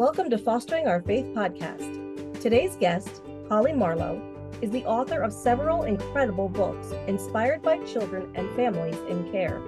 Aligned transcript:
Welcome 0.00 0.30
to 0.30 0.38
Fostering 0.38 0.86
Our 0.88 1.02
Faith 1.02 1.26
podcast. 1.34 2.40
Today's 2.40 2.74
guest, 2.74 3.20
Holly 3.50 3.74
Marlow, 3.74 4.18
is 4.62 4.70
the 4.70 4.86
author 4.86 5.20
of 5.20 5.30
several 5.30 5.82
incredible 5.82 6.48
books 6.48 6.92
inspired 7.06 7.60
by 7.60 7.76
children 7.84 8.32
and 8.34 8.48
families 8.56 8.96
in 9.10 9.30
care. 9.30 9.60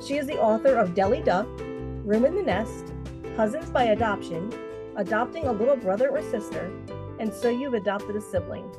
She 0.00 0.16
is 0.16 0.28
the 0.28 0.40
author 0.40 0.76
of 0.76 0.94
Delly 0.94 1.24
Duck, 1.24 1.48
Room 1.58 2.24
in 2.24 2.36
the 2.36 2.42
Nest, 2.42 2.94
Cousins 3.34 3.68
by 3.68 3.86
Adoption, 3.86 4.54
Adopting 4.94 5.48
a 5.48 5.52
Little 5.52 5.74
Brother 5.74 6.08
or 6.08 6.22
Sister, 6.22 6.70
and 7.18 7.34
So 7.34 7.48
You've 7.48 7.74
Adopted 7.74 8.14
a 8.14 8.20
Sibling. 8.20 8.72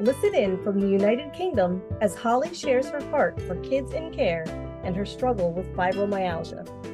Listen 0.00 0.34
in 0.34 0.62
from 0.62 0.78
the 0.78 0.86
United 0.86 1.32
Kingdom 1.32 1.80
as 2.02 2.14
Holly 2.14 2.52
shares 2.52 2.90
her 2.90 3.02
heart 3.08 3.40
for 3.46 3.56
kids 3.62 3.94
in 3.94 4.12
care 4.12 4.44
and 4.84 4.94
her 4.94 5.06
struggle 5.06 5.54
with 5.54 5.74
fibromyalgia. 5.74 6.85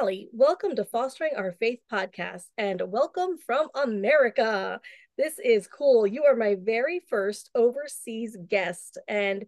Holly, 0.00 0.30
welcome 0.32 0.74
to 0.76 0.84
Fostering 0.86 1.32
Our 1.36 1.52
Faith 1.52 1.80
podcast 1.92 2.44
and 2.56 2.80
welcome 2.86 3.36
from 3.36 3.68
America. 3.74 4.80
This 5.18 5.34
is 5.38 5.66
cool. 5.66 6.06
You 6.06 6.24
are 6.24 6.34
my 6.34 6.56
very 6.58 7.02
first 7.10 7.50
overseas 7.54 8.34
guest 8.48 8.96
and 9.06 9.44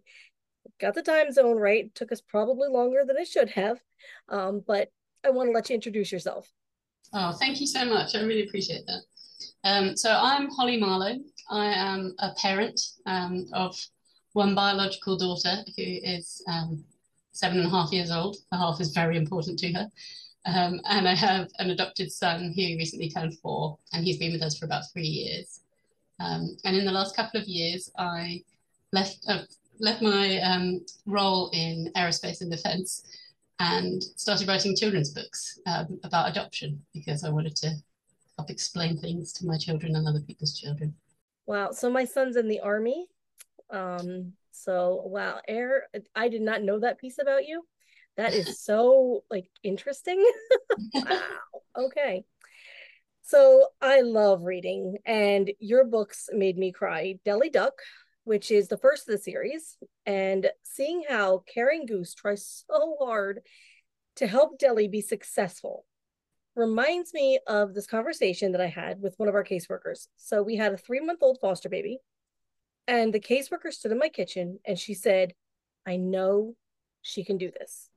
got 0.79 0.93
the 0.93 1.01
time 1.01 1.31
zone 1.31 1.57
right. 1.57 1.89
Took 1.95 2.11
us 2.11 2.21
probably 2.21 2.69
longer 2.69 3.03
than 3.03 3.17
it 3.17 3.27
should 3.27 3.49
have, 3.49 3.81
um, 4.29 4.61
but 4.67 4.89
I 5.25 5.31
want 5.31 5.47
to 5.47 5.53
let 5.53 5.71
you 5.71 5.73
introduce 5.73 6.11
yourself. 6.11 6.47
Oh, 7.15 7.31
thank 7.31 7.59
you 7.59 7.65
so 7.65 7.83
much. 7.85 8.13
I 8.13 8.21
really 8.21 8.45
appreciate 8.45 8.85
that. 8.85 9.01
Um, 9.63 9.97
so 9.97 10.11
I'm 10.11 10.51
Holly 10.51 10.79
Marlow. 10.79 11.15
I 11.49 11.65
am 11.65 12.13
a 12.19 12.29
parent 12.39 12.79
um, 13.07 13.47
of 13.53 13.75
one 14.33 14.53
biological 14.53 15.17
daughter 15.17 15.63
who 15.75 15.83
is 15.83 16.43
um, 16.47 16.83
seven 17.31 17.57
and 17.57 17.65
a 17.65 17.71
half 17.71 17.91
years 17.91 18.11
old. 18.11 18.37
The 18.51 18.57
half 18.59 18.79
is 18.79 18.93
very 18.93 19.17
important 19.17 19.57
to 19.57 19.73
her. 19.73 19.87
Um, 20.45 20.81
and 20.85 21.07
I 21.07 21.15
have 21.15 21.49
an 21.59 21.69
adopted 21.69 22.11
son 22.11 22.53
who 22.55 22.61
recently 22.61 23.09
turned 23.09 23.37
four, 23.39 23.77
and 23.93 24.03
he's 24.03 24.17
been 24.17 24.33
with 24.33 24.41
us 24.41 24.57
for 24.57 24.65
about 24.65 24.91
three 24.91 25.07
years. 25.07 25.61
Um, 26.19 26.57
and 26.65 26.75
in 26.75 26.85
the 26.85 26.91
last 26.91 27.15
couple 27.15 27.39
of 27.39 27.47
years, 27.47 27.89
I 27.97 28.43
left 28.91 29.19
uh, 29.27 29.43
left 29.79 30.01
my 30.01 30.39
um, 30.39 30.85
role 31.05 31.49
in 31.53 31.91
aerospace 31.95 32.41
and 32.41 32.51
defence 32.51 33.03
and 33.59 34.03
started 34.03 34.47
writing 34.47 34.75
children's 34.75 35.11
books 35.11 35.59
um, 35.65 35.99
about 36.03 36.29
adoption 36.29 36.81
because 36.93 37.23
I 37.23 37.29
wanted 37.29 37.55
to 37.57 37.71
help 38.37 38.49
explain 38.49 38.97
things 38.97 39.31
to 39.33 39.45
my 39.45 39.57
children 39.57 39.95
and 39.95 40.07
other 40.07 40.21
people's 40.21 40.59
children. 40.59 40.93
Wow! 41.45 41.71
So 41.71 41.89
my 41.89 42.05
son's 42.05 42.35
in 42.35 42.47
the 42.47 42.59
army. 42.59 43.07
Um, 43.69 44.33
so 44.51 45.03
wow, 45.05 45.39
air. 45.47 45.87
I 46.15 46.27
did 46.27 46.41
not 46.41 46.63
know 46.63 46.79
that 46.79 46.99
piece 46.99 47.19
about 47.19 47.47
you. 47.47 47.63
That 48.17 48.33
is 48.33 48.61
so 48.61 49.23
like 49.29 49.49
interesting. 49.63 50.23
wow. 50.93 51.21
Okay. 51.77 52.23
So 53.21 53.67
I 53.81 54.01
love 54.01 54.43
reading, 54.43 54.97
and 55.05 55.51
your 55.59 55.85
books 55.85 56.29
made 56.33 56.57
me 56.57 56.71
cry. 56.73 57.15
Delly 57.25 57.51
Duck, 57.51 57.73
which 58.25 58.51
is 58.51 58.67
the 58.67 58.77
first 58.77 59.07
of 59.07 59.13
the 59.13 59.21
series, 59.23 59.77
and 60.05 60.51
seeing 60.63 61.03
how 61.07 61.43
Caring 61.51 61.85
Goose 61.85 62.13
tries 62.13 62.65
so 62.69 62.97
hard 62.99 63.39
to 64.17 64.27
help 64.27 64.59
Delly 64.59 64.91
be 64.91 65.01
successful 65.01 65.85
reminds 66.55 67.13
me 67.13 67.39
of 67.47 67.73
this 67.73 67.87
conversation 67.87 68.51
that 68.51 68.61
I 68.61 68.67
had 68.67 69.01
with 69.01 69.15
one 69.17 69.29
of 69.29 69.35
our 69.35 69.43
caseworkers. 69.43 70.07
So 70.17 70.43
we 70.43 70.55
had 70.55 70.73
a 70.73 70.77
three 70.77 70.99
month 70.99 71.19
old 71.21 71.39
foster 71.41 71.69
baby, 71.69 71.99
and 72.87 73.13
the 73.13 73.19
caseworker 73.19 73.71
stood 73.71 73.91
in 73.91 73.99
my 73.99 74.09
kitchen 74.09 74.59
and 74.65 74.77
she 74.77 74.93
said, 74.93 75.33
I 75.85 75.97
know 75.97 76.55
she 77.01 77.23
can 77.23 77.37
do 77.37 77.51
this. 77.51 77.89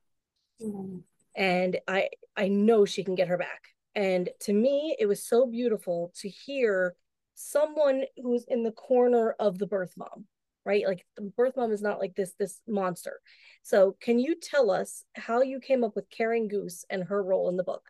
Mm. 0.60 1.02
And 1.34 1.78
I 1.86 2.08
I 2.36 2.48
know 2.48 2.84
she 2.84 3.04
can 3.04 3.14
get 3.14 3.28
her 3.28 3.38
back. 3.38 3.68
And 3.94 4.28
to 4.40 4.52
me, 4.52 4.96
it 4.98 5.06
was 5.06 5.24
so 5.24 5.46
beautiful 5.46 6.12
to 6.20 6.28
hear 6.28 6.94
someone 7.34 8.04
who's 8.16 8.44
in 8.48 8.62
the 8.62 8.72
corner 8.72 9.34
of 9.38 9.58
the 9.58 9.66
birth 9.66 9.94
mom, 9.96 10.26
right? 10.64 10.86
Like 10.86 11.06
the 11.16 11.22
birth 11.22 11.56
mom 11.56 11.72
is 11.72 11.82
not 11.82 11.98
like 11.98 12.14
this 12.14 12.32
this 12.38 12.60
monster. 12.66 13.20
So, 13.62 13.96
can 14.00 14.18
you 14.18 14.34
tell 14.34 14.70
us 14.70 15.04
how 15.14 15.42
you 15.42 15.60
came 15.60 15.84
up 15.84 15.96
with 15.96 16.10
Caring 16.10 16.48
Goose 16.48 16.84
and 16.90 17.04
her 17.04 17.22
role 17.22 17.48
in 17.48 17.56
the 17.56 17.64
book? 17.64 17.82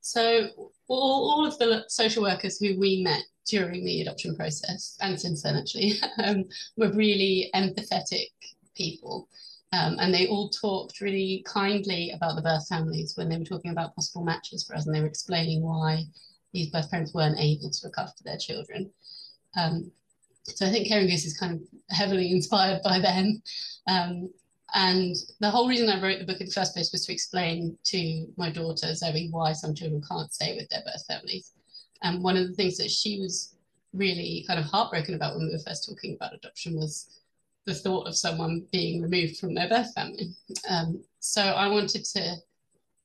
So, 0.00 0.48
all, 0.88 1.30
all 1.30 1.46
of 1.46 1.58
the 1.58 1.84
social 1.88 2.22
workers 2.22 2.58
who 2.58 2.78
we 2.78 3.02
met 3.02 3.22
during 3.46 3.84
the 3.84 4.02
adoption 4.02 4.36
process 4.36 4.96
and 5.00 5.18
since 5.18 5.42
then 5.42 5.56
actually 5.56 5.94
um, 6.24 6.44
were 6.76 6.92
really 6.92 7.50
empathetic 7.54 8.28
people. 8.76 9.28
Um, 9.72 9.96
and 10.00 10.14
they 10.14 10.26
all 10.26 10.48
talked 10.48 11.00
really 11.00 11.44
kindly 11.46 12.10
about 12.12 12.36
the 12.36 12.42
birth 12.42 12.66
families 12.68 13.14
when 13.16 13.28
they 13.28 13.36
were 13.36 13.44
talking 13.44 13.70
about 13.70 13.94
possible 13.94 14.24
matches 14.24 14.64
for 14.64 14.74
us, 14.74 14.86
and 14.86 14.94
they 14.94 15.00
were 15.00 15.06
explaining 15.06 15.62
why 15.62 16.04
these 16.52 16.70
birth 16.70 16.90
parents 16.90 17.12
weren't 17.12 17.38
able 17.38 17.70
to 17.70 17.80
look 17.84 17.98
after 17.98 18.24
their 18.24 18.38
children. 18.38 18.90
Um, 19.56 19.90
so 20.44 20.66
I 20.66 20.70
think 20.70 20.88
Caring 20.88 21.08
Goose 21.08 21.26
is 21.26 21.38
kind 21.38 21.54
of 21.54 21.60
heavily 21.90 22.30
inspired 22.32 22.80
by 22.82 22.98
them. 22.98 23.42
Um, 23.86 24.30
and 24.74 25.16
the 25.40 25.50
whole 25.50 25.68
reason 25.68 25.88
I 25.88 26.00
wrote 26.00 26.18
the 26.18 26.26
book 26.26 26.40
in 26.40 26.46
the 26.46 26.52
first 26.52 26.74
place 26.74 26.92
was 26.92 27.06
to 27.06 27.12
explain 27.12 27.78
to 27.84 28.26
my 28.36 28.50
daughter 28.50 28.94
Zoe 28.94 29.28
why 29.30 29.52
some 29.52 29.74
children 29.74 30.02
can't 30.08 30.32
stay 30.32 30.56
with 30.56 30.68
their 30.68 30.82
birth 30.84 31.04
families. 31.06 31.52
And 32.02 32.22
one 32.22 32.36
of 32.36 32.46
the 32.46 32.54
things 32.54 32.76
that 32.76 32.90
she 32.90 33.18
was 33.18 33.54
really 33.94 34.44
kind 34.46 34.60
of 34.60 34.66
heartbroken 34.66 35.14
about 35.14 35.36
when 35.36 35.46
we 35.46 35.52
were 35.52 35.62
first 35.66 35.88
talking 35.88 36.14
about 36.14 36.34
adoption 36.34 36.76
was 36.76 37.20
the 37.68 37.74
thought 37.74 38.08
of 38.08 38.16
someone 38.16 38.64
being 38.72 39.02
removed 39.02 39.36
from 39.36 39.54
their 39.54 39.68
birth 39.68 39.92
family. 39.94 40.30
Um, 40.70 41.04
so 41.20 41.42
I 41.42 41.68
wanted 41.68 42.02
to 42.16 42.36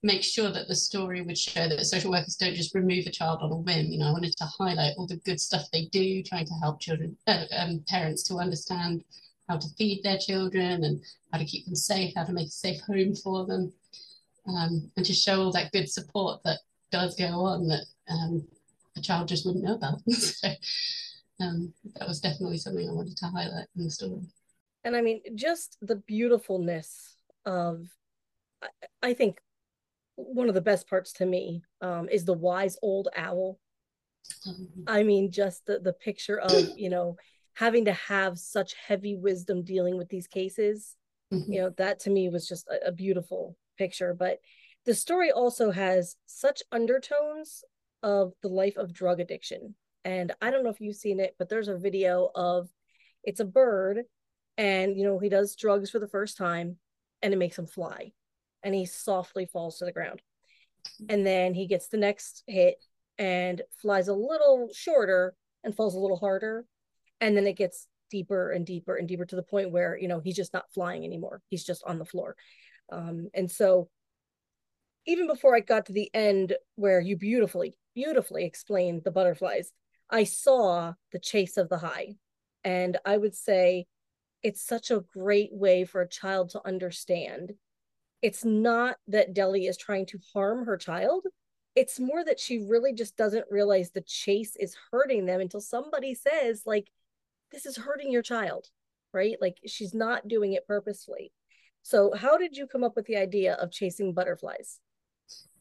make 0.03 0.23
sure 0.23 0.51
that 0.51 0.69
the 0.69 0.75
story 0.75 1.21
would 1.21 1.37
show 1.37 1.67
that 1.67 1.85
social 1.85 2.11
workers 2.11 2.37
don't 2.37 2.55
just 2.55 2.73
remove 2.73 3.05
a 3.05 3.11
child 3.11 3.39
on 3.41 3.51
a 3.51 3.57
whim. 3.57 3.87
You 3.87 3.99
know, 3.99 4.07
I 4.07 4.13
wanted 4.13 4.37
to 4.37 4.45
highlight 4.45 4.93
all 4.97 5.05
the 5.05 5.17
good 5.17 5.41
stuff 5.41 5.63
they 5.71 5.85
do, 5.85 6.23
trying 6.23 6.45
to 6.45 6.53
help 6.61 6.79
children, 6.79 7.17
uh, 7.27 7.43
um, 7.57 7.83
parents 7.89 8.23
to 8.23 8.37
understand 8.37 9.03
how 9.49 9.57
to 9.57 9.67
feed 9.77 10.01
their 10.01 10.17
children 10.17 10.85
and 10.85 11.01
how 11.33 11.39
to 11.39 11.45
keep 11.45 11.65
them 11.65 11.75
safe, 11.75 12.13
how 12.15 12.23
to 12.23 12.31
make 12.31 12.47
a 12.47 12.51
safe 12.51 12.79
home 12.87 13.15
for 13.15 13.45
them, 13.45 13.73
um, 14.47 14.89
and 14.95 15.05
to 15.05 15.13
show 15.13 15.41
all 15.41 15.51
that 15.51 15.73
good 15.73 15.89
support 15.89 16.41
that 16.45 16.59
does 16.89 17.17
go 17.17 17.25
on 17.25 17.67
that 17.67 17.83
um, 18.09 18.47
a 18.95 19.01
child 19.01 19.27
just 19.27 19.45
wouldn't 19.45 19.65
know 19.65 19.75
about. 19.75 19.99
so 20.09 20.47
um, 21.41 21.73
that 21.95 22.07
was 22.07 22.21
definitely 22.21 22.59
something 22.59 22.87
I 22.87 22.93
wanted 22.93 23.17
to 23.17 23.25
highlight 23.25 23.67
in 23.75 23.83
the 23.83 23.91
story 23.91 24.21
and 24.83 24.95
I 24.95 25.01
mean, 25.01 25.21
just 25.35 25.77
the 25.81 25.95
beautifulness 25.95 27.15
of, 27.45 27.87
I, 28.61 28.67
I 29.01 29.13
think 29.13 29.39
one 30.15 30.47
of 30.47 30.55
the 30.55 30.61
best 30.61 30.87
parts 30.87 31.13
to 31.13 31.25
me 31.25 31.63
um, 31.81 32.07
is 32.09 32.25
the 32.25 32.33
wise 32.33 32.77
old 32.81 33.07
owl. 33.15 33.59
Mm-hmm. 34.47 34.83
I 34.87 35.03
mean, 35.03 35.31
just 35.31 35.65
the, 35.65 35.79
the 35.79 35.93
picture 35.93 36.39
of, 36.39 36.77
you 36.77 36.89
know, 36.89 37.17
having 37.55 37.85
to 37.85 37.93
have 37.93 38.37
such 38.37 38.73
heavy 38.87 39.15
wisdom 39.15 39.63
dealing 39.63 39.97
with 39.97 40.09
these 40.09 40.27
cases. 40.27 40.95
Mm-hmm. 41.33 41.51
You 41.51 41.61
know, 41.61 41.69
that 41.77 41.99
to 42.01 42.09
me 42.09 42.29
was 42.29 42.47
just 42.47 42.67
a, 42.67 42.89
a 42.89 42.91
beautiful 42.91 43.57
picture. 43.77 44.13
But 44.13 44.39
the 44.85 44.93
story 44.93 45.31
also 45.31 45.71
has 45.71 46.15
such 46.25 46.61
undertones 46.71 47.63
of 48.03 48.33
the 48.41 48.49
life 48.49 48.77
of 48.77 48.93
drug 48.93 49.19
addiction. 49.19 49.75
And 50.05 50.33
I 50.41 50.51
don't 50.51 50.63
know 50.63 50.69
if 50.69 50.81
you've 50.81 50.95
seen 50.95 51.19
it, 51.19 51.35
but 51.39 51.49
there's 51.49 51.69
a 51.69 51.77
video 51.77 52.29
of 52.35 52.69
it's 53.23 53.39
a 53.39 53.45
bird 53.45 54.01
and 54.57 54.97
you 54.97 55.03
know 55.03 55.19
he 55.19 55.29
does 55.29 55.55
drugs 55.55 55.89
for 55.89 55.99
the 55.99 56.07
first 56.07 56.37
time 56.37 56.77
and 57.21 57.33
it 57.33 57.37
makes 57.37 57.57
him 57.57 57.65
fly 57.65 58.11
and 58.63 58.73
he 58.73 58.85
softly 58.85 59.45
falls 59.45 59.77
to 59.77 59.85
the 59.85 59.91
ground. 59.91 60.21
And 61.09 61.25
then 61.25 61.53
he 61.53 61.67
gets 61.67 61.87
the 61.87 61.97
next 61.97 62.43
hit 62.47 62.75
and 63.17 63.61
flies 63.81 64.07
a 64.07 64.13
little 64.13 64.69
shorter 64.73 65.35
and 65.63 65.75
falls 65.75 65.95
a 65.95 65.99
little 65.99 66.17
harder 66.17 66.65
and 67.21 67.37
then 67.37 67.47
it 67.47 67.57
gets 67.57 67.87
deeper 68.09 68.51
and 68.51 68.65
deeper 68.65 68.95
and 68.95 69.07
deeper 69.07 69.25
to 69.25 69.35
the 69.35 69.43
point 69.43 69.71
where 69.71 69.97
you 69.97 70.07
know 70.07 70.19
he's 70.19 70.35
just 70.35 70.53
not 70.53 70.71
flying 70.73 71.03
anymore. 71.03 71.41
He's 71.49 71.63
just 71.63 71.83
on 71.85 71.99
the 71.99 72.05
floor. 72.05 72.35
Um, 72.91 73.29
and 73.33 73.49
so 73.49 73.89
even 75.05 75.27
before 75.27 75.55
i 75.55 75.59
got 75.59 75.85
to 75.85 75.93
the 75.93 76.09
end 76.13 76.55
where 76.75 77.01
you 77.01 77.17
beautifully 77.17 77.75
beautifully 77.93 78.45
explained 78.45 79.01
the 79.03 79.11
butterflies 79.11 79.73
i 80.09 80.23
saw 80.23 80.93
the 81.11 81.19
chase 81.19 81.57
of 81.57 81.69
the 81.69 81.77
high. 81.77 82.15
And 82.63 82.97
i 83.05 83.17
would 83.17 83.35
say 83.35 83.85
it's 84.43 84.61
such 84.61 84.91
a 84.91 85.03
great 85.13 85.53
way 85.53 85.85
for 85.85 86.01
a 86.01 86.07
child 86.07 86.49
to 86.49 86.67
understand. 86.67 87.53
It's 88.21 88.43
not 88.43 88.97
that 89.07 89.33
Delly 89.33 89.67
is 89.67 89.77
trying 89.77 90.05
to 90.07 90.19
harm 90.33 90.65
her 90.65 90.77
child. 90.77 91.25
It's 91.75 91.99
more 91.99 92.23
that 92.23 92.39
she 92.39 92.59
really 92.59 92.93
just 92.93 93.17
doesn't 93.17 93.45
realize 93.49 93.91
the 93.91 94.01
chase 94.01 94.55
is 94.57 94.75
hurting 94.91 95.25
them 95.25 95.41
until 95.41 95.61
somebody 95.61 96.13
says, 96.13 96.63
like, 96.65 96.89
this 97.51 97.65
is 97.65 97.77
hurting 97.77 98.11
your 98.11 98.21
child, 98.21 98.67
right? 99.13 99.37
Like, 99.41 99.57
she's 99.65 99.93
not 99.93 100.27
doing 100.27 100.53
it 100.53 100.67
purposefully. 100.67 101.31
So, 101.81 102.13
how 102.13 102.37
did 102.37 102.55
you 102.55 102.67
come 102.67 102.83
up 102.83 102.95
with 102.95 103.07
the 103.07 103.17
idea 103.17 103.55
of 103.55 103.71
chasing 103.71 104.13
butterflies? 104.13 104.79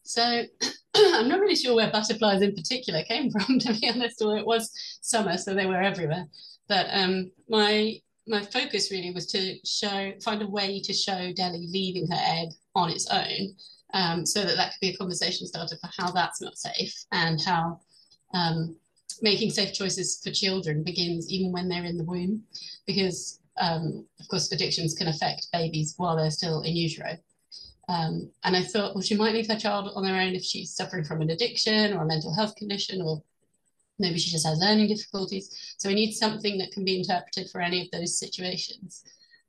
So, 0.02 0.22
I'm 0.94 1.28
not 1.28 1.40
really 1.40 1.56
sure 1.56 1.74
where 1.74 1.90
butterflies 1.90 2.42
in 2.42 2.54
particular 2.54 3.02
came 3.04 3.30
from, 3.32 3.58
to 3.60 3.74
be 3.74 3.88
honest, 3.88 4.22
or 4.22 4.36
it 4.36 4.46
was 4.46 4.70
summer, 5.00 5.36
so 5.36 5.54
they 5.54 5.66
were 5.66 5.80
everywhere. 5.80 6.26
But 6.68 6.86
um, 6.90 7.32
my 7.48 7.96
my 8.26 8.42
focus 8.42 8.90
really 8.90 9.10
was 9.12 9.26
to 9.26 9.58
show 9.64 10.12
find 10.22 10.42
a 10.42 10.46
way 10.46 10.80
to 10.80 10.92
show 10.92 11.32
Delly 11.32 11.70
leaving 11.70 12.06
her 12.08 12.20
egg 12.20 12.48
on 12.74 12.90
its 12.90 13.08
own, 13.10 13.54
um, 13.94 14.24
so 14.24 14.42
that 14.42 14.56
that 14.56 14.72
could 14.72 14.80
be 14.80 14.90
a 14.90 14.96
conversation 14.96 15.46
starter 15.46 15.76
for 15.76 15.90
how 15.98 16.10
that's 16.12 16.40
not 16.40 16.56
safe 16.56 16.94
and 17.12 17.40
how 17.40 17.80
um, 18.34 18.76
making 19.20 19.50
safe 19.50 19.72
choices 19.72 20.20
for 20.22 20.30
children 20.30 20.82
begins 20.82 21.28
even 21.30 21.52
when 21.52 21.68
they're 21.68 21.84
in 21.84 21.98
the 21.98 22.04
womb, 22.04 22.42
because 22.86 23.40
um, 23.60 24.06
of 24.20 24.28
course 24.28 24.50
addictions 24.52 24.94
can 24.94 25.08
affect 25.08 25.48
babies 25.52 25.94
while 25.96 26.16
they're 26.16 26.30
still 26.30 26.62
in 26.62 26.76
utero. 26.76 27.16
Um, 27.88 28.30
and 28.44 28.56
I 28.56 28.62
thought, 28.62 28.94
well, 28.94 29.02
she 29.02 29.16
might 29.16 29.34
leave 29.34 29.48
her 29.48 29.58
child 29.58 29.90
on 29.94 30.04
their 30.04 30.20
own 30.20 30.34
if 30.34 30.44
she's 30.44 30.74
suffering 30.74 31.04
from 31.04 31.20
an 31.20 31.30
addiction 31.30 31.92
or 31.92 32.02
a 32.02 32.06
mental 32.06 32.34
health 32.34 32.54
condition 32.56 33.02
or 33.02 33.22
maybe 33.98 34.18
she 34.18 34.30
just 34.30 34.46
has 34.46 34.58
learning 34.58 34.88
difficulties. 34.88 35.74
So 35.78 35.88
we 35.88 35.94
need 35.94 36.12
something 36.12 36.58
that 36.58 36.72
can 36.72 36.84
be 36.84 36.98
interpreted 36.98 37.50
for 37.50 37.60
any 37.60 37.82
of 37.82 37.90
those 37.90 38.18
situations. 38.18 39.04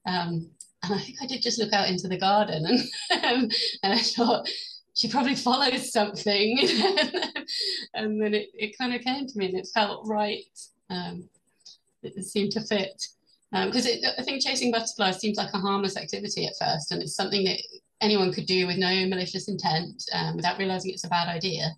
Um, 0.05 0.49
and 0.83 0.93
I 0.93 0.99
think 0.99 1.17
I 1.21 1.27
did 1.27 1.41
just 1.41 1.59
look 1.59 1.73
out 1.73 1.89
into 1.89 2.07
the 2.07 2.17
garden 2.17 2.65
and, 2.65 2.79
um, 3.23 3.49
and 3.83 3.93
I 3.93 3.99
thought, 3.99 4.47
she 4.95 5.09
probably 5.09 5.35
follows 5.35 5.91
something. 5.91 6.59
and 7.93 8.21
then 8.21 8.33
it, 8.33 8.49
it 8.53 8.77
kind 8.77 8.93
of 8.93 9.01
came 9.01 9.25
to 9.25 9.37
me 9.37 9.47
and 9.47 9.57
it 9.57 9.67
felt 9.73 10.07
right. 10.07 10.43
Um, 10.89 11.29
it 12.03 12.23
seemed 12.25 12.51
to 12.51 12.61
fit. 12.61 13.03
Because 13.51 13.85
um, 13.85 14.11
I 14.17 14.23
think 14.23 14.43
chasing 14.43 14.71
butterflies 14.71 15.19
seems 15.19 15.37
like 15.37 15.53
a 15.53 15.59
harmless 15.59 15.95
activity 15.95 16.47
at 16.47 16.53
first, 16.59 16.91
and 16.91 17.01
it's 17.01 17.15
something 17.15 17.43
that 17.45 17.59
anyone 18.01 18.33
could 18.33 18.47
do 18.47 18.65
with 18.65 18.77
no 18.77 19.05
malicious 19.07 19.47
intent 19.47 20.03
um, 20.11 20.35
without 20.35 20.57
realizing 20.57 20.91
it's 20.91 21.03
a 21.03 21.09
bad 21.09 21.27
idea. 21.27 21.69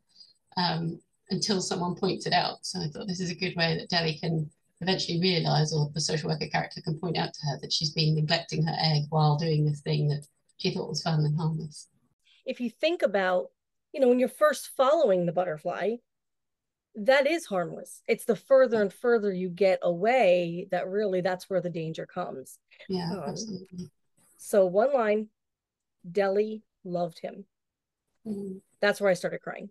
Until 1.29 1.61
someone 1.61 1.95
points 1.95 2.27
it 2.27 2.33
out. 2.33 2.57
So 2.63 2.79
I 2.79 2.87
thought 2.87 3.07
this 3.07 3.19
is 3.19 3.31
a 3.31 3.35
good 3.35 3.55
way 3.55 3.77
that 3.77 3.89
Delly 3.89 4.19
can 4.19 4.49
eventually 4.81 5.19
realize, 5.19 5.73
or 5.73 5.89
the 5.93 6.01
social 6.01 6.29
worker 6.29 6.47
character 6.51 6.81
can 6.81 6.99
point 6.99 7.17
out 7.17 7.33
to 7.33 7.39
her 7.47 7.59
that 7.61 7.73
she's 7.73 7.91
been 7.91 8.15
neglecting 8.15 8.63
her 8.63 8.75
egg 8.79 9.03
while 9.09 9.37
doing 9.37 9.65
this 9.65 9.81
thing 9.81 10.07
that 10.09 10.25
she 10.57 10.71
thought 10.71 10.89
was 10.89 11.01
fun 11.01 11.19
and 11.25 11.35
harmless. 11.35 11.87
If 12.45 12.59
you 12.59 12.69
think 12.69 13.01
about, 13.01 13.47
you 13.91 13.99
know, 13.99 14.07
when 14.07 14.19
you're 14.19 14.29
first 14.29 14.69
following 14.77 15.25
the 15.25 15.31
butterfly, 15.31 15.95
that 16.95 17.27
is 17.27 17.45
harmless. 17.45 18.01
It's 18.07 18.25
the 18.25 18.35
further 18.35 18.81
and 18.81 18.93
further 18.93 19.33
you 19.33 19.49
get 19.49 19.79
away 19.81 20.67
that 20.71 20.87
really 20.87 21.21
that's 21.21 21.49
where 21.49 21.61
the 21.61 21.69
danger 21.69 22.05
comes. 22.05 22.59
Yeah, 22.87 23.11
um, 23.11 23.23
absolutely. 23.27 23.89
So 24.37 24.65
one 24.65 24.93
line, 24.93 25.29
Delly 26.09 26.61
loved 26.83 27.19
him. 27.19 27.45
Mm. 28.27 28.61
That's 28.79 29.01
where 29.01 29.09
I 29.09 29.15
started 29.15 29.41
crying. 29.41 29.69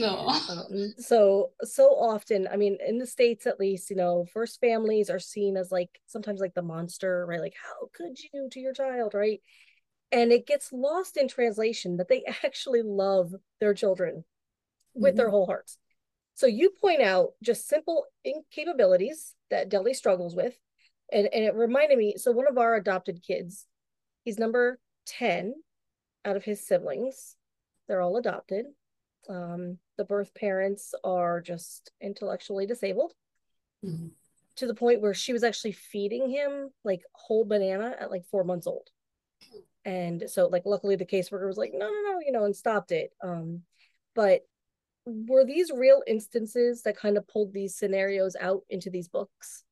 Um, 0.00 0.94
so 0.98 1.50
so 1.62 1.88
often, 1.90 2.48
I 2.50 2.56
mean, 2.56 2.78
in 2.86 2.98
the 2.98 3.06
states 3.06 3.46
at 3.46 3.60
least, 3.60 3.90
you 3.90 3.96
know, 3.96 4.24
first 4.32 4.60
families 4.60 5.10
are 5.10 5.18
seen 5.18 5.56
as 5.56 5.70
like 5.70 6.00
sometimes 6.06 6.40
like 6.40 6.54
the 6.54 6.62
monster, 6.62 7.26
right? 7.26 7.40
Like, 7.40 7.54
how 7.62 7.88
could 7.92 8.18
you 8.32 8.48
to 8.50 8.60
your 8.60 8.72
child, 8.72 9.14
right? 9.14 9.40
And 10.10 10.32
it 10.32 10.46
gets 10.46 10.72
lost 10.72 11.16
in 11.16 11.28
translation 11.28 11.96
that 11.98 12.08
they 12.08 12.24
actually 12.44 12.82
love 12.82 13.34
their 13.60 13.74
children 13.74 14.24
with 14.94 15.12
mm-hmm. 15.12 15.16
their 15.18 15.30
whole 15.30 15.46
hearts. 15.46 15.78
So 16.34 16.46
you 16.46 16.70
point 16.70 17.02
out 17.02 17.30
just 17.42 17.68
simple 17.68 18.06
incapabilities 18.26 19.32
that 19.50 19.70
Delly 19.70 19.94
struggles 19.94 20.34
with. 20.34 20.56
And, 21.12 21.28
and 21.32 21.44
it 21.44 21.54
reminded 21.54 21.98
me, 21.98 22.14
so 22.16 22.32
one 22.32 22.48
of 22.48 22.56
our 22.56 22.74
adopted 22.74 23.22
kids, 23.22 23.66
he's 24.24 24.38
number 24.38 24.78
10 25.06 25.54
out 26.24 26.36
of 26.36 26.44
his 26.44 26.66
siblings. 26.66 27.36
They're 27.86 28.00
all 28.00 28.16
adopted 28.16 28.64
um, 29.28 29.78
the 29.96 30.04
birth 30.04 30.34
parents 30.34 30.94
are 31.04 31.40
just 31.40 31.90
intellectually 32.00 32.66
disabled 32.66 33.12
mm-hmm. 33.84 34.08
to 34.56 34.66
the 34.66 34.74
point 34.74 35.00
where 35.00 35.14
she 35.14 35.32
was 35.32 35.44
actually 35.44 35.72
feeding 35.72 36.28
him 36.28 36.70
like 36.84 37.02
whole 37.12 37.44
banana 37.44 37.96
at 38.00 38.10
like 38.10 38.24
four 38.26 38.44
months 38.44 38.66
old. 38.66 38.88
And 39.84 40.24
so, 40.28 40.46
like, 40.46 40.62
luckily 40.64 40.96
the 40.96 41.04
caseworker 41.04 41.46
was 41.46 41.56
like, 41.56 41.72
no, 41.72 41.88
no, 41.88 42.12
no, 42.12 42.20
you 42.24 42.30
know, 42.30 42.44
and 42.44 42.54
stopped 42.54 42.92
it. 42.92 43.10
Um, 43.22 43.62
but 44.14 44.42
were 45.04 45.44
these 45.44 45.72
real 45.74 46.02
instances 46.06 46.82
that 46.82 46.96
kind 46.96 47.16
of 47.16 47.26
pulled 47.26 47.52
these 47.52 47.76
scenarios 47.76 48.36
out 48.40 48.62
into 48.70 48.90
these 48.90 49.08
books? 49.08 49.64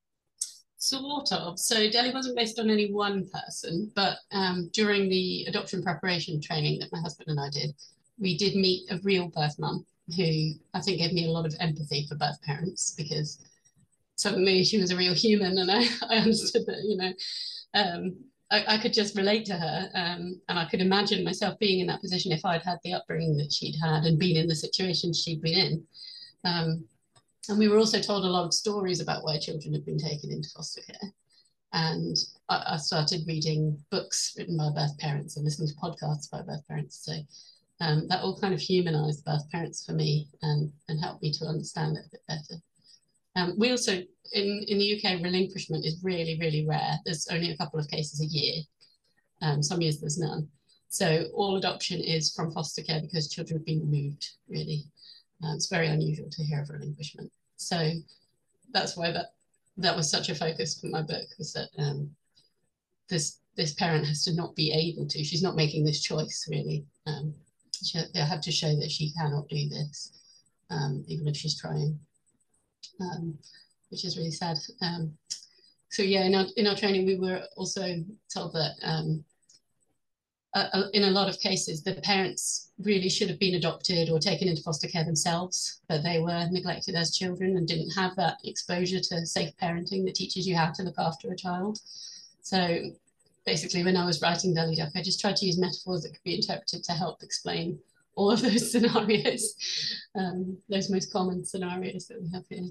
Sort 0.78 1.30
of. 1.30 1.58
So 1.58 1.76
Delly 1.76 2.12
wasn't 2.12 2.36
based 2.36 2.58
on 2.58 2.70
any 2.70 2.90
one 2.90 3.28
person, 3.28 3.92
but 3.94 4.16
um, 4.32 4.70
during 4.72 5.08
the 5.08 5.44
adoption 5.46 5.82
preparation 5.82 6.40
training 6.40 6.80
that 6.80 6.90
my 6.90 7.00
husband 7.00 7.28
and 7.28 7.38
I 7.38 7.50
did, 7.50 7.74
we 8.20 8.36
did 8.36 8.54
meet 8.54 8.90
a 8.90 9.00
real 9.02 9.28
birth 9.28 9.58
mum 9.58 9.84
who 10.16 10.52
I 10.74 10.80
think 10.80 10.98
gave 10.98 11.12
me 11.12 11.26
a 11.26 11.30
lot 11.30 11.46
of 11.46 11.54
empathy 11.58 12.06
for 12.06 12.16
birth 12.16 12.40
parents 12.42 12.94
because 12.96 13.38
suddenly 14.16 14.62
she 14.64 14.78
was 14.78 14.90
a 14.90 14.96
real 14.96 15.14
human 15.14 15.58
and 15.58 15.70
I, 15.70 15.86
I 16.10 16.16
understood 16.18 16.66
that, 16.66 16.82
you 16.84 16.96
know, 16.96 17.12
um, 17.74 18.16
I, 18.50 18.74
I, 18.74 18.78
could 18.78 18.92
just 18.92 19.16
relate 19.16 19.46
to 19.46 19.54
her 19.54 19.90
um, 19.94 20.40
and 20.48 20.58
I 20.58 20.64
could 20.64 20.80
imagine 20.80 21.24
myself 21.24 21.58
being 21.58 21.80
in 21.80 21.86
that 21.86 22.00
position 22.00 22.32
if 22.32 22.44
I'd 22.44 22.62
had 22.62 22.78
the 22.82 22.94
upbringing 22.94 23.36
that 23.36 23.52
she'd 23.52 23.76
had 23.80 24.04
and 24.04 24.18
been 24.18 24.36
in 24.36 24.48
the 24.48 24.54
situation 24.54 25.12
she'd 25.12 25.40
been 25.40 25.58
in. 25.58 25.86
Um, 26.44 26.84
and 27.48 27.58
we 27.58 27.68
were 27.68 27.78
also 27.78 28.00
told 28.00 28.24
a 28.24 28.28
lot 28.28 28.44
of 28.44 28.52
stories 28.52 29.00
about 29.00 29.24
where 29.24 29.38
children 29.38 29.72
had 29.72 29.84
been 29.84 29.98
taken 29.98 30.30
into 30.30 30.50
foster 30.50 30.82
care. 30.82 31.12
And 31.72 32.16
I, 32.48 32.74
I 32.74 32.76
started 32.76 33.26
reading 33.26 33.78
books 33.90 34.34
written 34.36 34.56
by 34.56 34.70
birth 34.74 34.98
parents 34.98 35.36
and 35.36 35.44
listening 35.44 35.68
to 35.68 35.74
podcasts 35.74 36.30
by 36.30 36.42
birth 36.42 36.66
parents. 36.66 37.04
So 37.04 37.12
um, 37.80 38.06
that 38.08 38.22
all 38.22 38.38
kind 38.38 38.52
of 38.52 38.60
humanized 38.60 39.24
birth 39.24 39.50
parents 39.50 39.84
for 39.84 39.92
me 39.92 40.28
and, 40.42 40.70
and 40.88 41.00
helped 41.00 41.22
me 41.22 41.32
to 41.32 41.46
understand 41.46 41.96
it 41.96 42.04
a 42.06 42.10
bit 42.10 42.20
better. 42.28 42.60
Um, 43.36 43.54
we 43.58 43.70
also, 43.70 43.92
in, 44.32 44.64
in 44.68 44.78
the 44.78 44.96
UK, 44.96 45.22
relinquishment 45.22 45.84
is 45.84 46.00
really, 46.02 46.36
really 46.40 46.66
rare. 46.66 46.98
There's 47.04 47.28
only 47.28 47.50
a 47.50 47.56
couple 47.56 47.80
of 47.80 47.88
cases 47.88 48.20
a 48.20 48.26
year. 48.26 48.62
Um, 49.42 49.62
some 49.62 49.80
years 49.80 50.00
there's 50.00 50.18
none. 50.18 50.48
So 50.88 51.26
all 51.34 51.56
adoption 51.56 52.00
is 52.00 52.32
from 52.32 52.50
foster 52.52 52.82
care 52.82 53.00
because 53.00 53.30
children 53.30 53.58
have 53.58 53.66
been 53.66 53.80
removed, 53.80 54.28
really. 54.48 54.84
Um, 55.42 55.54
it's 55.54 55.68
very 55.68 55.86
unusual 55.86 56.28
to 56.30 56.44
hear 56.44 56.60
of 56.60 56.68
relinquishment. 56.68 57.30
So 57.56 57.92
that's 58.72 58.96
why 58.96 59.12
that 59.12 59.26
that 59.76 59.96
was 59.96 60.10
such 60.10 60.28
a 60.28 60.34
focus 60.34 60.78
for 60.78 60.88
my 60.88 61.00
book 61.00 61.24
was 61.38 61.52
that 61.54 61.68
um, 61.78 62.10
this 63.08 63.38
this 63.56 63.72
parent 63.74 64.06
has 64.06 64.24
to 64.24 64.34
not 64.34 64.54
be 64.56 64.72
able 64.72 65.06
to. 65.08 65.24
She's 65.24 65.42
not 65.42 65.56
making 65.56 65.84
this 65.84 66.02
choice 66.02 66.46
really. 66.50 66.84
Um, 67.06 67.34
she, 67.84 68.00
they 68.14 68.20
have 68.20 68.40
to 68.42 68.52
show 68.52 68.74
that 68.76 68.90
she 68.90 69.12
cannot 69.12 69.48
do 69.48 69.68
this, 69.68 70.12
um, 70.70 71.04
even 71.08 71.28
if 71.28 71.36
she's 71.36 71.58
trying, 71.58 71.98
um, 73.00 73.38
which 73.90 74.04
is 74.04 74.16
really 74.16 74.30
sad. 74.30 74.58
Um, 74.82 75.12
so 75.90 76.02
yeah, 76.02 76.24
in 76.24 76.34
our, 76.34 76.46
in 76.56 76.66
our 76.66 76.76
training, 76.76 77.06
we 77.06 77.18
were 77.18 77.42
also 77.56 78.04
told 78.32 78.52
that 78.52 78.72
um, 78.82 79.24
in 80.92 81.04
a 81.04 81.10
lot 81.10 81.28
of 81.28 81.38
cases, 81.38 81.82
the 81.82 81.94
parents 82.02 82.72
really 82.78 83.08
should 83.08 83.28
have 83.28 83.38
been 83.38 83.54
adopted 83.54 84.10
or 84.10 84.18
taken 84.18 84.48
into 84.48 84.62
foster 84.62 84.88
care 84.88 85.04
themselves, 85.04 85.80
but 85.88 86.02
they 86.02 86.18
were 86.18 86.48
neglected 86.50 86.96
as 86.96 87.16
children 87.16 87.56
and 87.56 87.68
didn't 87.68 87.90
have 87.90 88.16
that 88.16 88.38
exposure 88.44 88.98
to 89.00 89.24
safe 89.26 89.50
parenting 89.62 90.04
that 90.04 90.16
teaches 90.16 90.46
you 90.46 90.56
how 90.56 90.70
to 90.72 90.82
look 90.82 90.98
after 90.98 91.30
a 91.30 91.36
child. 91.36 91.78
So 92.42 92.80
basically 93.44 93.84
when 93.84 93.96
I 93.96 94.04
was 94.04 94.20
writing 94.22 94.54
Delly 94.54 94.76
Duck, 94.76 94.90
I 94.94 95.02
just 95.02 95.20
tried 95.20 95.36
to 95.36 95.46
use 95.46 95.58
metaphors 95.58 96.02
that 96.02 96.12
could 96.12 96.24
be 96.24 96.36
interpreted 96.36 96.84
to 96.84 96.92
help 96.92 97.22
explain 97.22 97.78
all 98.14 98.30
of 98.30 98.42
those 98.42 98.70
scenarios, 98.72 99.54
um, 100.14 100.58
those 100.68 100.90
most 100.90 101.12
common 101.12 101.44
scenarios 101.44 102.06
that 102.08 102.20
we 102.20 102.30
have 102.32 102.44
here. 102.48 102.68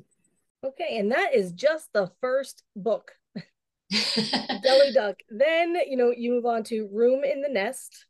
Okay, 0.65 0.97
and 0.97 1.11
that 1.11 1.33
is 1.33 1.53
just 1.53 1.91
the 1.93 2.11
first 2.19 2.63
book, 2.75 3.13
Delly 3.91 4.93
Duck. 4.93 5.15
Then, 5.29 5.75
you 5.87 5.95
know, 5.95 6.11
you 6.15 6.31
move 6.31 6.45
on 6.45 6.63
to 6.65 6.89
Room 6.91 7.23
in 7.23 7.41
the 7.41 7.49
Nest 7.49 8.05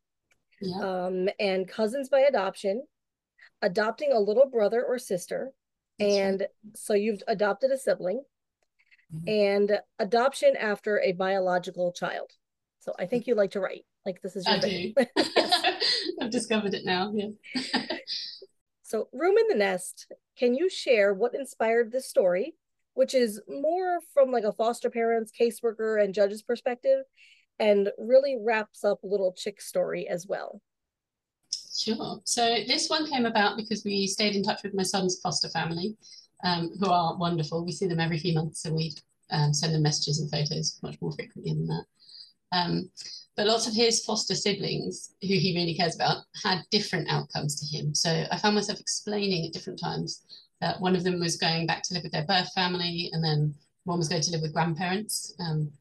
yeah. 0.61 1.05
um, 1.05 1.29
and 1.39 1.67
Cousins 1.67 2.09
by 2.09 2.21
Adoption, 2.21 2.83
Adopting 3.61 4.13
a 4.13 4.19
Little 4.19 4.49
Brother 4.49 4.83
or 4.83 4.97
Sister. 4.97 5.51
That's 5.99 6.13
and 6.13 6.39
right. 6.41 6.49
so 6.75 6.93
you've 6.93 7.21
adopted 7.27 7.71
a 7.71 7.77
sibling. 7.77 8.23
Mm-hmm. 9.11 9.27
and 9.27 9.79
adoption 9.97 10.55
after 10.55 11.01
a 11.01 11.13
biological 11.13 11.91
child. 11.91 12.31
So 12.89 12.95
I 12.97 13.05
think 13.05 13.27
you 13.27 13.35
like 13.35 13.51
to 13.51 13.59
write. 13.59 13.85
Like 14.03 14.19
this 14.23 14.35
is 14.35 14.47
your 14.47 14.55
I 14.55 14.59
thing. 14.59 14.95
do. 14.97 15.05
I've 16.21 16.31
discovered 16.31 16.73
it 16.73 16.85
now. 16.85 17.13
Yeah. 17.13 17.27
so 18.81 19.09
Room 19.13 19.37
in 19.37 19.47
the 19.47 19.55
Nest, 19.55 20.11
can 20.35 20.55
you 20.55 20.69
share 20.69 21.13
what 21.13 21.35
inspired 21.35 21.91
this 21.91 22.09
story, 22.09 22.55
which 22.95 23.13
is 23.13 23.39
more 23.47 23.99
from 24.11 24.31
like 24.31 24.43
a 24.43 24.51
foster 24.51 24.89
parent's, 24.89 25.31
caseworker, 25.31 26.03
and 26.03 26.15
judge's 26.15 26.41
perspective, 26.41 27.03
and 27.59 27.91
really 27.99 28.37
wraps 28.41 28.83
up 28.83 28.99
little 29.03 29.33
chick 29.33 29.61
story 29.61 30.07
as 30.07 30.25
well. 30.25 30.59
Sure. 31.77 32.19
So 32.23 32.55
this 32.65 32.89
one 32.89 33.07
came 33.07 33.27
about 33.27 33.55
because 33.55 33.83
we 33.85 34.07
stayed 34.07 34.35
in 34.35 34.41
touch 34.41 34.63
with 34.63 34.73
my 34.73 34.83
son's 34.83 35.19
foster 35.21 35.49
family, 35.49 35.95
um, 36.43 36.71
who 36.79 36.89
are 36.89 37.15
wonderful. 37.17 37.63
We 37.63 37.71
see 37.71 37.85
them 37.85 37.99
every 37.99 38.17
few 38.17 38.33
months, 38.33 38.65
and 38.65 38.75
we 38.75 38.95
um, 39.29 39.53
send 39.53 39.75
them 39.75 39.83
messages 39.83 40.19
and 40.19 40.31
photos 40.31 40.79
much 40.81 40.99
more 41.01 41.11
frequently 41.11 41.53
than 41.53 41.67
that. 41.67 41.85
Um, 42.51 42.89
but 43.35 43.47
lots 43.47 43.67
of 43.67 43.73
his 43.73 44.03
foster 44.03 44.35
siblings, 44.35 45.11
who 45.21 45.35
he 45.35 45.55
really 45.55 45.73
cares 45.73 45.95
about, 45.95 46.23
had 46.43 46.63
different 46.71 47.09
outcomes 47.09 47.59
to 47.59 47.77
him. 47.77 47.95
So 47.95 48.25
I 48.31 48.37
found 48.37 48.55
myself 48.55 48.79
explaining 48.79 49.45
at 49.45 49.53
different 49.53 49.79
times 49.79 50.23
that 50.61 50.81
one 50.81 50.95
of 50.95 51.03
them 51.03 51.19
was 51.19 51.37
going 51.37 51.65
back 51.65 51.83
to 51.83 51.93
live 51.93 52.03
with 52.03 52.11
their 52.11 52.25
birth 52.25 52.51
family, 52.53 53.09
and 53.13 53.23
then 53.23 53.55
one 53.85 53.97
was 53.97 54.09
going 54.09 54.21
to 54.23 54.31
live 54.31 54.41
with 54.41 54.53
grandparents. 54.53 55.33
Um, 55.39 55.71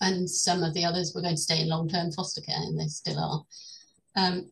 and 0.00 0.28
some 0.28 0.62
of 0.62 0.74
the 0.74 0.84
others 0.84 1.12
were 1.14 1.22
going 1.22 1.36
to 1.36 1.40
stay 1.40 1.60
in 1.60 1.68
long-term 1.68 2.12
foster 2.12 2.40
care, 2.42 2.56
and 2.58 2.78
they 2.78 2.88
still 2.88 3.18
are. 3.18 3.44
Um, 4.16 4.50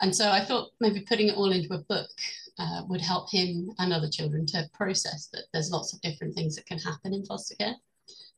and 0.00 0.14
so 0.14 0.30
I 0.30 0.44
thought 0.44 0.70
maybe 0.80 1.00
putting 1.00 1.28
it 1.28 1.36
all 1.36 1.50
into 1.50 1.74
a 1.74 1.78
book 1.78 2.10
uh, 2.58 2.82
would 2.88 3.00
help 3.00 3.30
him 3.30 3.72
and 3.78 3.92
other 3.92 4.08
children 4.08 4.46
to 4.46 4.68
process 4.74 5.28
that 5.32 5.44
there's 5.52 5.70
lots 5.70 5.94
of 5.94 6.00
different 6.02 6.34
things 6.34 6.54
that 6.56 6.66
can 6.66 6.78
happen 6.78 7.14
in 7.14 7.24
foster 7.24 7.54
care. 7.56 7.74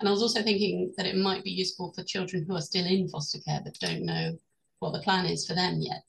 And 0.00 0.08
I 0.08 0.12
was 0.12 0.22
also 0.22 0.42
thinking 0.42 0.92
that 0.96 1.06
it 1.06 1.16
might 1.16 1.44
be 1.44 1.50
useful 1.50 1.92
for 1.92 2.02
children 2.02 2.44
who 2.46 2.54
are 2.54 2.60
still 2.60 2.86
in 2.86 3.08
foster 3.08 3.38
care 3.40 3.60
but 3.64 3.78
don't 3.78 4.04
know 4.04 4.36
what 4.80 4.92
the 4.92 5.00
plan 5.00 5.26
is 5.26 5.46
for 5.46 5.54
them 5.54 5.80
yet. 5.80 6.04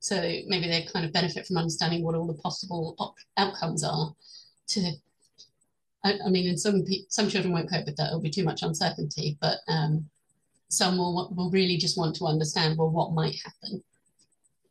So 0.00 0.20
maybe 0.46 0.68
they 0.68 0.86
kind 0.92 1.06
of 1.06 1.12
benefit 1.12 1.46
from 1.46 1.56
understanding 1.56 2.04
what 2.04 2.14
all 2.14 2.26
the 2.26 2.34
possible 2.42 3.14
outcomes 3.38 3.82
are. 3.82 4.14
To, 4.68 4.92
I, 6.04 6.18
I 6.26 6.28
mean, 6.28 6.46
in 6.46 6.58
some 6.58 6.84
some 7.08 7.28
children 7.30 7.54
won't 7.54 7.70
cope 7.70 7.86
with 7.86 7.96
that; 7.96 8.08
it'll 8.08 8.20
be 8.20 8.30
too 8.30 8.44
much 8.44 8.62
uncertainty. 8.62 9.38
But 9.40 9.58
um, 9.66 10.10
some 10.68 10.98
will 10.98 11.32
will 11.34 11.50
really 11.50 11.78
just 11.78 11.96
want 11.96 12.14
to 12.16 12.26
understand 12.26 12.76
well 12.76 12.90
what 12.90 13.12
might 13.12 13.36
happen. 13.42 13.82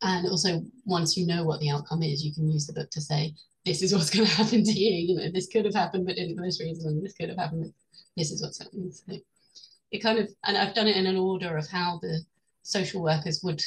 And 0.04 0.28
also, 0.28 0.64
once 0.86 1.18
you 1.18 1.26
know 1.26 1.44
what 1.44 1.62
the 1.62 1.72
outcome 1.72 2.04
is, 2.04 2.24
you 2.24 2.34
can 2.34 2.50
use 2.50 2.68
the 2.68 2.74
book 2.74 2.92
to 2.92 3.02
say, 3.02 3.34
this 3.66 3.82
is 3.82 3.94
what's 3.94 4.10
going 4.10 4.28
to 4.28 4.36
happen 4.36 4.64
to 4.64 4.72
you. 4.72 5.16
You 5.16 5.16
know, 5.16 5.32
this 5.32 5.48
could 5.48 5.66
have 5.66 5.74
happened, 5.74 6.06
but 6.06 6.16
for 6.16 6.44
this 6.44 6.60
reason, 6.62 7.02
this 7.02 7.14
could 7.14 7.30
have 7.30 7.38
happened. 7.38 7.74
This 8.16 8.32
is 8.32 8.42
what's 8.42 8.60
happening. 8.60 8.92
So 8.92 9.18
it 9.92 10.00
kind 10.00 10.20
of, 10.20 10.30
and 10.46 10.58
I've 10.58 10.76
done 10.76 10.88
it 10.88 10.98
in 10.98 11.06
an 11.06 11.18
order 11.18 11.58
of 11.58 11.68
how 11.70 12.00
the 12.02 12.22
social 12.62 13.02
workers 13.02 13.42
would 13.44 13.62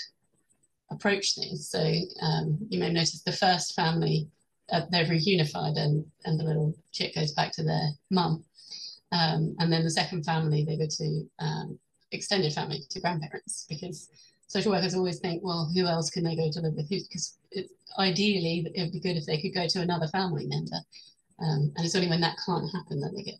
approach 0.91 1.35
things. 1.35 1.69
So 1.69 1.81
um, 2.23 2.59
you 2.69 2.79
may 2.79 2.93
notice 2.93 3.23
the 3.23 3.33
first 3.33 3.75
family, 3.75 4.29
uh, 4.73 4.83
they're 4.91 5.05
reunified 5.05 5.77
and, 5.77 6.05
and 6.25 6.39
the 6.39 6.45
little 6.45 6.75
chick 6.93 7.15
goes 7.15 7.33
back 7.33 7.53
to 7.53 7.63
their 7.63 7.91
mum. 8.11 8.45
Um, 9.13 9.55
and 9.59 9.73
then 9.73 9.85
the 9.85 9.91
second 9.91 10.25
family, 10.25 10.65
they 10.65 10.77
go 10.77 10.87
to 10.89 11.31
um, 11.39 11.79
extended 12.13 12.53
family, 12.53 12.83
to 12.91 13.01
grandparents, 13.01 13.67
because 13.69 14.09
social 14.49 14.73
workers 14.73 14.95
always 14.95 15.19
think, 15.21 15.43
well, 15.45 15.71
who 15.75 15.87
else 15.87 16.11
can 16.11 16.25
they 16.25 16.37
go 16.37 16.51
to 16.51 16.61
live 16.61 16.75
with? 16.75 16.89
Because 16.89 17.39
ideally, 17.99 18.67
it 18.75 18.83
would 18.83 18.93
be 18.93 19.01
good 19.01 19.17
if 19.17 19.27
they 19.27 19.41
could 19.41 19.55
go 19.55 19.67
to 19.67 19.81
another 19.81 20.09
family 20.09 20.47
member. 20.47 20.77
Um, 21.39 21.73
and 21.77 21.85
it's 21.85 21.95
only 21.95 22.09
when 22.09 22.21
that 22.23 22.37
can't 22.45 22.71
happen 22.73 23.01
that 23.01 23.13
they 23.15 23.23
get 23.23 23.39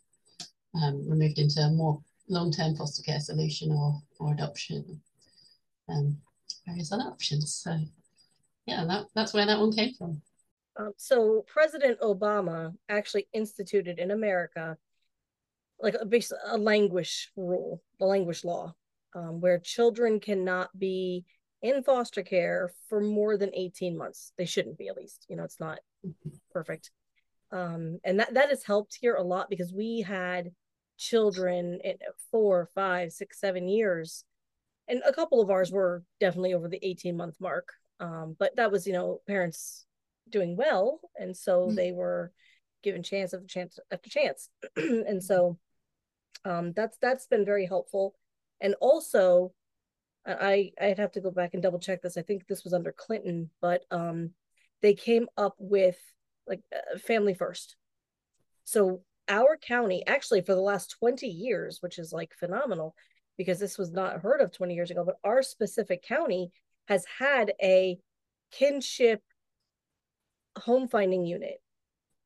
um, 0.83 1.07
removed 1.07 1.39
into 1.39 1.59
a 1.61 1.69
more 1.69 2.01
long-term 2.29 2.75
foster 2.75 3.03
care 3.03 3.19
solution 3.19 3.71
or, 3.71 4.01
or 4.19 4.33
adoption. 4.33 5.01
Um, 5.89 6.17
various 6.65 6.91
other 6.91 7.03
options. 7.03 7.53
So 7.53 7.79
yeah, 8.65 8.83
that, 8.85 9.05
that's 9.15 9.33
where 9.33 9.45
that 9.45 9.59
one 9.59 9.71
came 9.71 9.93
from. 9.93 10.21
Um, 10.77 10.91
so 10.97 11.43
President 11.47 11.99
Obama 12.01 12.73
actually 12.89 13.27
instituted 13.33 13.99
in 13.99 14.11
America 14.11 14.77
like 15.79 15.95
a, 15.95 16.21
a 16.47 16.57
language 16.57 17.31
rule, 17.35 17.81
the 17.99 18.05
language 18.05 18.43
law, 18.43 18.73
um, 19.15 19.39
where 19.39 19.59
children 19.59 20.19
cannot 20.19 20.77
be 20.77 21.25
in 21.61 21.83
foster 21.83 22.23
care 22.23 22.71
for 22.89 23.01
more 23.01 23.37
than 23.37 23.51
18 23.53 23.97
months. 23.97 24.33
They 24.37 24.45
shouldn't 24.45 24.77
be 24.77 24.87
at 24.87 24.97
least, 24.97 25.25
you 25.29 25.35
know, 25.35 25.43
it's 25.43 25.59
not 25.59 25.79
perfect. 26.51 26.91
Um, 27.51 27.99
and 28.03 28.19
that, 28.19 28.33
that 28.33 28.49
has 28.49 28.63
helped 28.63 28.97
here 28.99 29.15
a 29.15 29.23
lot 29.23 29.49
because 29.49 29.73
we 29.73 30.01
had 30.01 30.51
children 30.97 31.79
in 31.83 31.97
four, 32.31 32.69
five, 32.75 33.11
six, 33.11 33.39
seven 33.39 33.67
years. 33.67 34.23
And 34.87 35.01
a 35.05 35.13
couple 35.13 35.41
of 35.41 35.49
ours 35.49 35.71
were 35.71 36.03
definitely 36.19 36.53
over 36.53 36.67
the 36.67 36.79
18 36.81 37.15
month 37.17 37.35
mark 37.39 37.73
um, 37.99 38.35
but 38.37 38.55
that 38.55 38.71
was 38.71 38.85
you 38.85 38.93
know 38.93 39.21
parents 39.27 39.85
doing 40.29 40.55
well. 40.55 40.99
And 41.15 41.35
so 41.35 41.61
mm-hmm. 41.61 41.75
they 41.75 41.91
were 41.91 42.31
given 42.83 43.03
chance 43.03 43.33
after 43.33 43.47
chance 43.47 43.79
after 43.91 44.09
chance. 44.09 44.49
And 44.75 45.23
so 45.23 45.57
um, 46.45 46.73
that's 46.73 46.97
that's 46.97 47.27
been 47.27 47.45
very 47.45 47.65
helpful. 47.65 48.15
And 48.61 48.75
also 48.79 49.53
i 50.25 50.73
i'd 50.81 50.99
have 50.99 51.13
to 51.13 51.21
go 51.21 51.31
back 51.31 51.53
and 51.53 51.63
double 51.63 51.79
check 51.79 52.01
this. 52.01 52.17
I 52.17 52.21
think 52.21 52.47
this 52.47 52.65
was 52.65 52.73
under 52.73 52.91
clinton 52.91 53.49
but 53.61 53.85
um, 53.91 54.31
they 54.81 54.93
came 54.93 55.27
up 55.37 55.55
with 55.57 55.97
like 56.45 56.61
uh, 56.75 56.97
family 56.99 57.33
first. 57.33 57.77
So 58.65 59.01
our 59.29 59.57
county 59.57 60.03
actually 60.07 60.41
for 60.41 60.55
the 60.55 60.61
last 60.61 60.95
20 60.99 61.27
years 61.27 61.79
which 61.81 61.99
is 61.99 62.13
like 62.13 62.33
phenomenal 62.33 62.95
because 63.37 63.59
this 63.59 63.77
was 63.77 63.91
not 63.91 64.21
heard 64.21 64.41
of 64.41 64.51
20 64.51 64.73
years 64.73 64.91
ago, 64.91 65.03
but 65.05 65.17
our 65.23 65.43
specific 65.43 66.03
county 66.03 66.51
has 66.87 67.05
had 67.19 67.53
a 67.61 67.97
kinship 68.51 69.21
home 70.57 70.87
finding 70.87 71.25
unit 71.25 71.61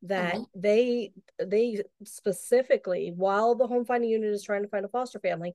that 0.03 0.35
uh-huh. 0.35 0.45
they 0.55 1.11
they 1.43 1.83
specifically 2.05 3.11
while 3.15 3.55
the 3.55 3.67
home 3.67 3.85
finding 3.85 4.09
unit 4.09 4.31
is 4.31 4.43
trying 4.43 4.61
to 4.61 4.67
find 4.67 4.85
a 4.85 4.87
foster 4.87 5.19
family 5.19 5.53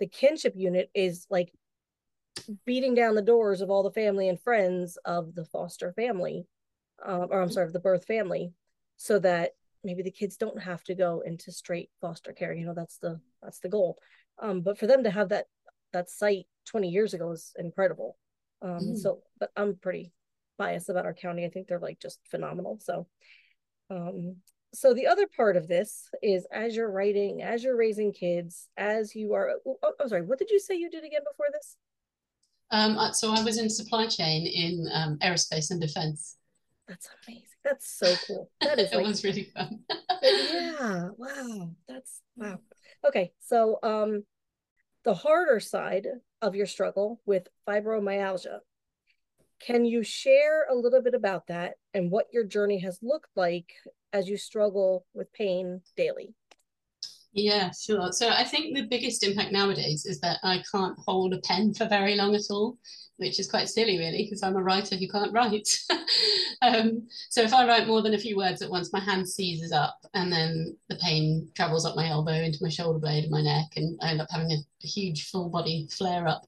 the 0.00 0.06
kinship 0.06 0.54
unit 0.56 0.88
is 0.94 1.26
like 1.30 1.52
beating 2.64 2.94
down 2.94 3.14
the 3.14 3.22
doors 3.22 3.60
of 3.60 3.70
all 3.70 3.82
the 3.82 3.90
family 3.90 4.28
and 4.28 4.40
friends 4.40 4.96
of 5.04 5.34
the 5.34 5.44
foster 5.44 5.92
family 5.92 6.46
um, 7.04 7.28
or 7.30 7.40
i'm 7.40 7.50
sorry 7.50 7.66
of 7.66 7.72
the 7.72 7.78
birth 7.78 8.06
family 8.06 8.52
so 8.96 9.18
that 9.18 9.50
maybe 9.84 10.02
the 10.02 10.10
kids 10.10 10.36
don't 10.36 10.60
have 10.60 10.82
to 10.84 10.94
go 10.94 11.22
into 11.24 11.52
straight 11.52 11.90
foster 12.00 12.32
care 12.32 12.52
you 12.52 12.64
know 12.64 12.74
that's 12.74 12.98
the 12.98 13.20
that's 13.42 13.60
the 13.60 13.68
goal 13.68 13.98
um, 14.40 14.60
but 14.62 14.78
for 14.78 14.86
them 14.86 15.04
to 15.04 15.10
have 15.10 15.28
that 15.28 15.46
that 15.92 16.10
site 16.10 16.46
20 16.66 16.88
years 16.88 17.14
ago 17.14 17.30
is 17.32 17.52
incredible. 17.58 18.16
Um, 18.62 18.80
mm. 18.80 18.98
So, 18.98 19.22
but 19.38 19.50
I'm 19.56 19.76
pretty 19.76 20.12
biased 20.58 20.88
about 20.88 21.06
our 21.06 21.14
county. 21.14 21.44
I 21.44 21.48
think 21.48 21.66
they're 21.66 21.78
like 21.78 21.98
just 22.00 22.20
phenomenal. 22.30 22.78
So, 22.82 23.06
um, 23.90 24.36
so 24.72 24.92
the 24.92 25.06
other 25.06 25.26
part 25.36 25.56
of 25.56 25.68
this 25.68 26.08
is 26.22 26.46
as 26.52 26.74
you're 26.74 26.90
writing, 26.90 27.42
as 27.42 27.62
you're 27.62 27.76
raising 27.76 28.12
kids, 28.12 28.68
as 28.76 29.14
you 29.14 29.34
are. 29.34 29.52
Oh, 29.66 29.78
oh, 29.82 29.92
I'm 30.00 30.08
sorry. 30.08 30.22
What 30.22 30.38
did 30.38 30.50
you 30.50 30.58
say 30.58 30.74
you 30.74 30.90
did 30.90 31.04
again 31.04 31.22
before 31.30 31.46
this? 31.52 31.76
Um, 32.70 32.98
uh, 32.98 33.12
so 33.12 33.32
I 33.32 33.42
was 33.42 33.58
in 33.58 33.70
supply 33.70 34.06
chain 34.06 34.46
in 34.46 34.88
um, 34.92 35.18
aerospace 35.22 35.70
and 35.70 35.80
defense. 35.80 36.36
That's 36.88 37.08
amazing. 37.26 37.53
That's 37.64 37.98
so 37.98 38.14
cool. 38.26 38.50
That 38.60 38.78
is. 38.78 38.88
it 38.92 38.96
like, 38.96 39.06
was 39.06 39.24
really 39.24 39.50
fun. 39.56 39.80
yeah. 40.22 41.08
Wow. 41.16 41.70
That's 41.88 42.20
wow. 42.36 42.58
Okay, 43.06 43.32
so 43.40 43.78
um, 43.82 44.24
the 45.04 45.14
harder 45.14 45.60
side 45.60 46.06
of 46.42 46.54
your 46.54 46.66
struggle 46.66 47.20
with 47.26 47.48
fibromyalgia. 47.68 48.60
Can 49.60 49.84
you 49.84 50.02
share 50.02 50.66
a 50.70 50.74
little 50.74 51.00
bit 51.00 51.14
about 51.14 51.46
that 51.46 51.74
and 51.94 52.10
what 52.10 52.26
your 52.32 52.44
journey 52.44 52.78
has 52.80 52.98
looked 53.02 53.30
like 53.34 53.72
as 54.12 54.28
you 54.28 54.36
struggle 54.36 55.06
with 55.14 55.32
pain 55.32 55.80
daily? 55.96 56.34
Yeah, 57.32 57.70
sure. 57.72 58.12
So 58.12 58.28
I 58.28 58.44
think 58.44 58.76
the 58.76 58.86
biggest 58.86 59.24
impact 59.24 59.52
nowadays 59.52 60.06
is 60.06 60.20
that 60.20 60.38
I 60.42 60.62
can't 60.70 60.96
hold 60.98 61.34
a 61.34 61.38
pen 61.38 61.74
for 61.74 61.86
very 61.86 62.14
long 62.14 62.34
at 62.34 62.42
all 62.50 62.78
which 63.16 63.38
is 63.38 63.50
quite 63.50 63.68
silly, 63.68 63.98
really, 63.98 64.24
because 64.24 64.42
I'm 64.42 64.56
a 64.56 64.62
writer 64.62 64.96
who 64.96 65.08
can't 65.08 65.32
write. 65.32 65.68
um, 66.62 67.06
so 67.30 67.42
if 67.42 67.54
I 67.54 67.66
write 67.66 67.86
more 67.86 68.02
than 68.02 68.14
a 68.14 68.18
few 68.18 68.36
words 68.36 68.62
at 68.62 68.70
once, 68.70 68.92
my 68.92 69.00
hand 69.00 69.28
seizes 69.28 69.72
up, 69.72 69.98
and 70.14 70.32
then 70.32 70.76
the 70.88 70.96
pain 70.96 71.48
travels 71.54 71.84
up 71.84 71.96
my 71.96 72.08
elbow 72.08 72.32
into 72.32 72.62
my 72.62 72.68
shoulder 72.68 72.98
blade 72.98 73.24
and 73.24 73.32
my 73.32 73.42
neck, 73.42 73.68
and 73.76 73.98
I 74.02 74.10
end 74.10 74.20
up 74.20 74.28
having 74.30 74.50
a, 74.50 74.56
a 74.56 74.86
huge 74.86 75.30
full 75.30 75.48
body 75.48 75.88
flare 75.90 76.26
up. 76.26 76.44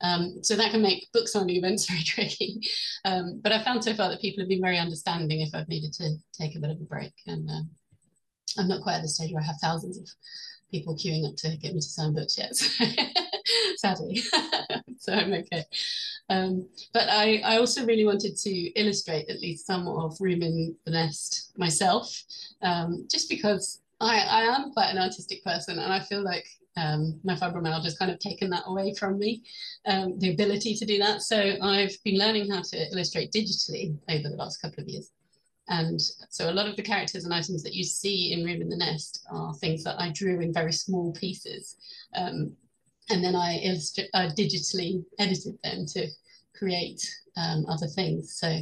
Um, 0.00 0.38
so 0.42 0.54
that 0.54 0.70
can 0.70 0.82
make 0.82 1.10
book 1.12 1.26
signing 1.26 1.56
events 1.56 1.86
very 1.90 2.02
tricky. 2.02 2.60
Um, 3.04 3.40
but 3.42 3.52
I've 3.52 3.64
found 3.64 3.82
so 3.84 3.94
far 3.94 4.08
that 4.10 4.20
people 4.20 4.42
have 4.42 4.48
been 4.48 4.62
very 4.62 4.78
understanding 4.78 5.40
if 5.40 5.54
I've 5.54 5.68
needed 5.68 5.92
to 5.94 6.16
take 6.32 6.56
a 6.56 6.60
bit 6.60 6.70
of 6.70 6.80
a 6.80 6.84
break. 6.84 7.12
And 7.26 7.50
uh, 7.50 7.62
I'm 8.58 8.68
not 8.68 8.82
quite 8.82 8.94
at 8.94 9.02
the 9.02 9.08
stage 9.08 9.32
where 9.32 9.42
I 9.42 9.46
have 9.46 9.56
thousands 9.60 9.98
of 9.98 10.08
people 10.70 10.96
queuing 10.96 11.26
up 11.26 11.36
to 11.36 11.56
get 11.56 11.74
me 11.74 11.80
to 11.80 11.86
sign 11.86 12.14
books 12.14 12.38
yet, 12.38 12.52
sadly. 13.76 14.22
so 14.98 15.12
I'm 15.12 15.32
okay. 15.32 15.64
Um, 16.30 16.68
but 16.92 17.08
I, 17.08 17.40
I 17.44 17.56
also 17.58 17.84
really 17.84 18.04
wanted 18.04 18.36
to 18.36 18.50
illustrate 18.50 19.28
at 19.30 19.40
least 19.40 19.66
some 19.66 19.88
of 19.88 20.16
Room 20.20 20.42
in 20.42 20.76
the 20.84 20.90
Nest 20.90 21.52
myself, 21.56 22.22
um, 22.62 23.06
just 23.10 23.28
because 23.28 23.80
I, 24.00 24.20
I 24.20 24.42
am 24.42 24.72
quite 24.72 24.90
an 24.90 24.98
artistic 24.98 25.42
person 25.44 25.78
and 25.78 25.92
I 25.92 26.00
feel 26.00 26.22
like 26.22 26.46
um, 26.76 27.18
my 27.24 27.34
fibromyalgia 27.34 27.84
has 27.84 27.98
kind 27.98 28.10
of 28.10 28.18
taken 28.18 28.50
that 28.50 28.64
away 28.66 28.94
from 28.94 29.18
me, 29.18 29.42
um, 29.86 30.18
the 30.18 30.32
ability 30.32 30.74
to 30.76 30.84
do 30.84 30.98
that. 30.98 31.22
So 31.22 31.56
I've 31.60 31.96
been 32.04 32.18
learning 32.18 32.50
how 32.50 32.62
to 32.62 32.92
illustrate 32.92 33.32
digitally 33.32 33.96
over 34.08 34.28
the 34.28 34.36
last 34.36 34.62
couple 34.62 34.82
of 34.82 34.88
years. 34.88 35.10
And 35.68 36.00
so 36.30 36.48
a 36.48 36.52
lot 36.52 36.68
of 36.68 36.76
the 36.76 36.82
characters 36.82 37.24
and 37.24 37.34
items 37.34 37.62
that 37.62 37.74
you 37.74 37.84
see 37.84 38.32
in 38.32 38.44
Room 38.44 38.62
in 38.62 38.68
the 38.68 38.76
Nest 38.76 39.26
are 39.30 39.54
things 39.54 39.84
that 39.84 40.00
I 40.00 40.10
drew 40.10 40.40
in 40.40 40.52
very 40.52 40.72
small 40.72 41.12
pieces. 41.12 41.76
Um, 42.14 42.52
and 43.10 43.24
then 43.24 43.34
I 43.34 43.56
uh, 44.14 44.30
digitally 44.36 45.04
edited 45.18 45.58
them 45.62 45.86
to 45.86 46.08
create 46.54 47.02
um, 47.36 47.64
other 47.68 47.86
things. 47.86 48.36
So 48.36 48.58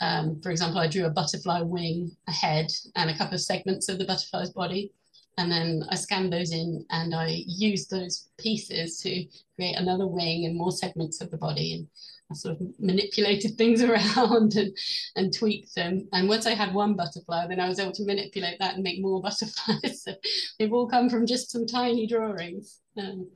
um, 0.00 0.40
for 0.40 0.50
example, 0.50 0.80
I 0.80 0.88
drew 0.88 1.06
a 1.06 1.10
butterfly 1.10 1.60
wing, 1.60 2.16
a 2.28 2.32
head, 2.32 2.72
and 2.96 3.10
a 3.10 3.16
couple 3.16 3.34
of 3.34 3.40
segments 3.40 3.88
of 3.88 3.98
the 3.98 4.04
butterfly's 4.04 4.50
body. 4.50 4.92
And 5.36 5.50
then 5.50 5.82
I 5.90 5.96
scanned 5.96 6.32
those 6.32 6.52
in 6.52 6.84
and 6.90 7.14
I 7.14 7.42
used 7.46 7.90
those 7.90 8.28
pieces 8.38 8.98
to 9.00 9.26
create 9.56 9.76
another 9.76 10.06
wing 10.06 10.46
and 10.46 10.56
more 10.56 10.70
segments 10.70 11.20
of 11.20 11.30
the 11.30 11.36
body. 11.36 11.74
And 11.74 11.88
I 12.30 12.34
sort 12.34 12.60
of 12.60 12.66
manipulated 12.78 13.54
things 13.58 13.82
around 13.82 14.54
and, 14.54 14.76
and 15.16 15.32
tweaked 15.32 15.74
them. 15.74 16.08
And 16.12 16.28
once 16.28 16.46
I 16.46 16.54
had 16.54 16.72
one 16.72 16.94
butterfly, 16.94 17.46
then 17.48 17.60
I 17.60 17.68
was 17.68 17.80
able 17.80 17.92
to 17.92 18.04
manipulate 18.04 18.58
that 18.60 18.74
and 18.74 18.82
make 18.84 19.00
more 19.00 19.20
butterflies. 19.22 20.02
so 20.04 20.14
they've 20.58 20.72
all 20.72 20.88
come 20.88 21.10
from 21.10 21.26
just 21.26 21.50
some 21.50 21.66
tiny 21.66 22.06
drawings. 22.06 22.80
Um, 22.96 23.28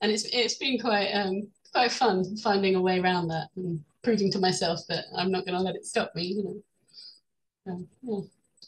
and 0.00 0.12
it's 0.12 0.24
it's 0.32 0.54
been 0.54 0.78
quite 0.78 1.10
um, 1.12 1.48
quite 1.72 1.92
fun 1.92 2.36
finding 2.36 2.74
a 2.74 2.80
way 2.80 3.00
around 3.00 3.28
that 3.28 3.48
and 3.56 3.82
proving 4.02 4.30
to 4.32 4.38
myself 4.38 4.80
that 4.88 5.04
I'm 5.16 5.30
not 5.30 5.44
going 5.44 5.56
to 5.56 5.62
let 5.62 5.74
it 5.74 5.84
stop 5.84 6.12
me. 6.14 6.24
You 6.24 6.44
know, 6.44 7.72
um, 7.72 7.88
yeah, 8.02 8.20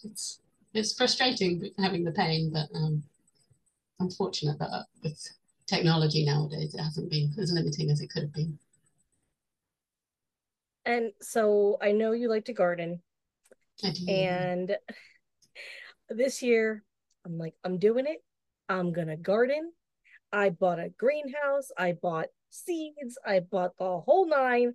it's 0.05 0.41
it's 0.75 0.95
frustrating 0.95 1.71
having 1.79 2.05
the 2.05 2.13
pain, 2.13 2.53
but 2.53 2.69
um, 2.77 3.03
I'm 4.01 4.11
fortunate 4.11 4.59
that 4.59 4.87
with 5.03 5.19
technology 5.67 6.25
nowadays, 6.25 6.75
it 6.75 6.81
hasn't 6.81 7.11
been 7.11 7.33
as 7.39 7.53
limiting 7.53 7.91
as 7.91 8.01
it 8.01 8.11
could 8.11 8.23
have 8.23 8.33
been. 8.33 8.59
And 10.85 11.13
so 11.21 11.79
I 11.81 11.93
know 11.93 12.13
you 12.13 12.29
like 12.29 12.47
to 12.47 12.53
garden. 12.53 13.03
And 14.09 14.77
this 16.09 16.43
year, 16.43 16.83
I'm 17.25 17.39
like, 17.39 17.55
I'm 17.65 17.79
doing 17.79 18.07
it. 18.07 18.25
I'm 18.69 18.93
going 18.93 19.09
to 19.09 19.17
garden. 19.17 19.73
I 20.33 20.51
bought 20.51 20.79
a 20.79 20.91
greenhouse. 20.91 21.71
I 21.77 21.93
bought 21.93 22.29
seeds. 22.51 23.19
I 23.27 23.41
bought 23.41 23.77
the 23.79 24.01
whole 24.01 24.29
nine. 24.29 24.75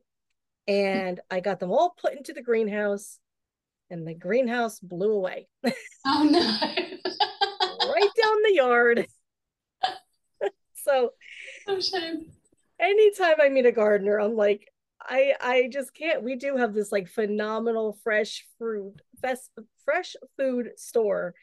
And 0.68 1.20
I 1.30 1.40
got 1.40 1.60
them 1.60 1.72
all 1.72 1.96
put 2.00 2.14
into 2.14 2.34
the 2.34 2.42
greenhouse. 2.42 3.20
And 3.90 4.08
the 4.08 4.16
greenhouse 4.16 4.80
blew 4.80 5.12
away. 5.12 5.48
Oh, 6.08 6.24
no. 6.24 6.40
right 7.92 8.10
down 8.22 8.42
the 8.44 8.54
yard. 8.54 9.08
so, 10.76 11.14
oh, 11.68 11.80
shame. 11.82 12.28
anytime 12.80 13.36
I 13.42 13.50
meet 13.50 13.66
a 13.66 13.72
gardener, 13.72 14.20
I'm 14.20 14.36
like, 14.36 14.72
I 15.02 15.34
I 15.42 15.70
just 15.72 15.94
can't. 15.94 16.24
We 16.24 16.36
do 16.36 16.58
have 16.58 16.74
this 16.74 16.92
like 16.92 17.08
phenomenal 17.08 17.98
fresh 18.04 18.46
fruit, 18.58 19.02
fest, 19.22 19.50
fresh 19.84 20.16
food 20.38 20.72
store, 20.78 21.34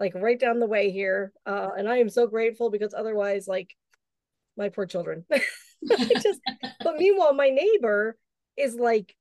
like 0.00 0.14
right 0.14 0.40
down 0.40 0.58
the 0.58 0.66
way 0.66 0.90
here, 0.90 1.32
uh, 1.46 1.70
and 1.76 1.88
I 1.88 1.98
am 1.98 2.08
so 2.08 2.26
grateful 2.26 2.70
because 2.70 2.94
otherwise, 2.94 3.46
like, 3.46 3.68
my 4.56 4.70
poor 4.70 4.86
children. 4.86 5.24
just, 6.22 6.40
but 6.82 6.96
meanwhile, 6.96 7.34
my 7.34 7.50
neighbor 7.50 8.16
is 8.56 8.74
like, 8.74 9.14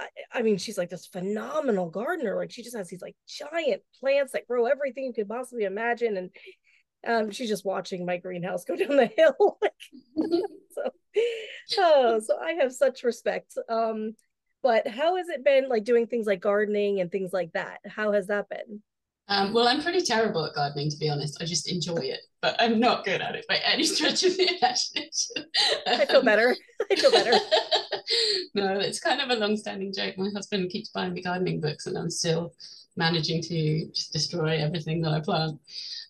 I, 0.00 0.08
I 0.32 0.42
mean, 0.42 0.58
she's 0.58 0.76
like 0.76 0.90
this 0.90 1.06
phenomenal 1.06 1.88
gardener. 1.88 2.36
Like, 2.36 2.50
she 2.50 2.62
just 2.62 2.76
has 2.76 2.88
these 2.88 3.00
like 3.00 3.16
giant 3.28 3.82
plants 4.00 4.32
that 4.32 4.48
grow 4.48 4.66
everything 4.66 5.04
you 5.04 5.12
could 5.12 5.28
possibly 5.28 5.64
imagine, 5.64 6.16
and 6.16 6.30
um, 7.06 7.30
she's 7.30 7.48
just 7.48 7.64
watching 7.64 8.04
my 8.04 8.16
greenhouse 8.16 8.64
go 8.64 8.76
down 8.76 8.96
the 8.96 9.06
hill. 9.06 9.58
so, 10.72 10.90
oh, 11.78 12.20
so 12.20 12.38
I 12.38 12.52
have 12.54 12.72
such 12.72 13.04
respect. 13.04 13.56
Um, 13.68 14.14
but 14.62 14.88
how 14.88 15.16
has 15.16 15.28
it 15.28 15.44
been 15.44 15.68
like 15.68 15.84
doing 15.84 16.08
things 16.08 16.26
like 16.26 16.40
gardening 16.40 17.00
and 17.00 17.10
things 17.10 17.32
like 17.32 17.52
that? 17.52 17.78
How 17.86 18.12
has 18.12 18.26
that 18.26 18.48
been? 18.48 18.82
Um, 19.28 19.52
well, 19.52 19.68
I'm 19.68 19.82
pretty 19.82 20.00
terrible 20.00 20.44
at 20.46 20.54
gardening, 20.54 20.90
to 20.90 20.96
be 20.96 21.10
honest. 21.10 21.40
I 21.40 21.44
just 21.44 21.70
enjoy 21.70 21.98
it, 21.98 22.20
but 22.40 22.56
I'm 22.58 22.80
not 22.80 23.04
good 23.04 23.20
at 23.20 23.34
it 23.34 23.44
by 23.48 23.56
any 23.56 23.84
stretch 23.84 24.24
of 24.24 24.36
the 24.36 24.56
imagination. 24.56 25.50
I 25.86 26.06
feel 26.06 26.22
better. 26.22 26.56
I 26.90 26.94
feel 26.96 27.10
better. 27.10 27.32
no, 28.54 28.78
it's 28.78 29.00
kind 29.00 29.20
of 29.20 29.28
a 29.28 29.38
long-standing 29.38 29.92
joke. 29.92 30.16
My 30.16 30.30
husband 30.34 30.70
keeps 30.70 30.88
buying 30.88 31.12
me 31.12 31.22
gardening 31.22 31.60
books, 31.60 31.86
and 31.86 31.98
I'm 31.98 32.10
still 32.10 32.54
managing 32.96 33.42
to 33.42 33.86
just 33.92 34.12
destroy 34.12 34.58
everything 34.58 35.02
that 35.02 35.12
I 35.12 35.20
plant. 35.20 35.60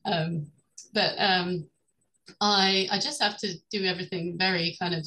Um, 0.04 0.46
but 0.94 1.14
um, 1.18 1.66
I 2.40 2.88
I 2.90 2.98
just 2.98 3.20
have 3.20 3.36
to 3.38 3.54
do 3.70 3.84
everything 3.84 4.36
very 4.38 4.76
kind 4.78 4.94
of 4.94 5.04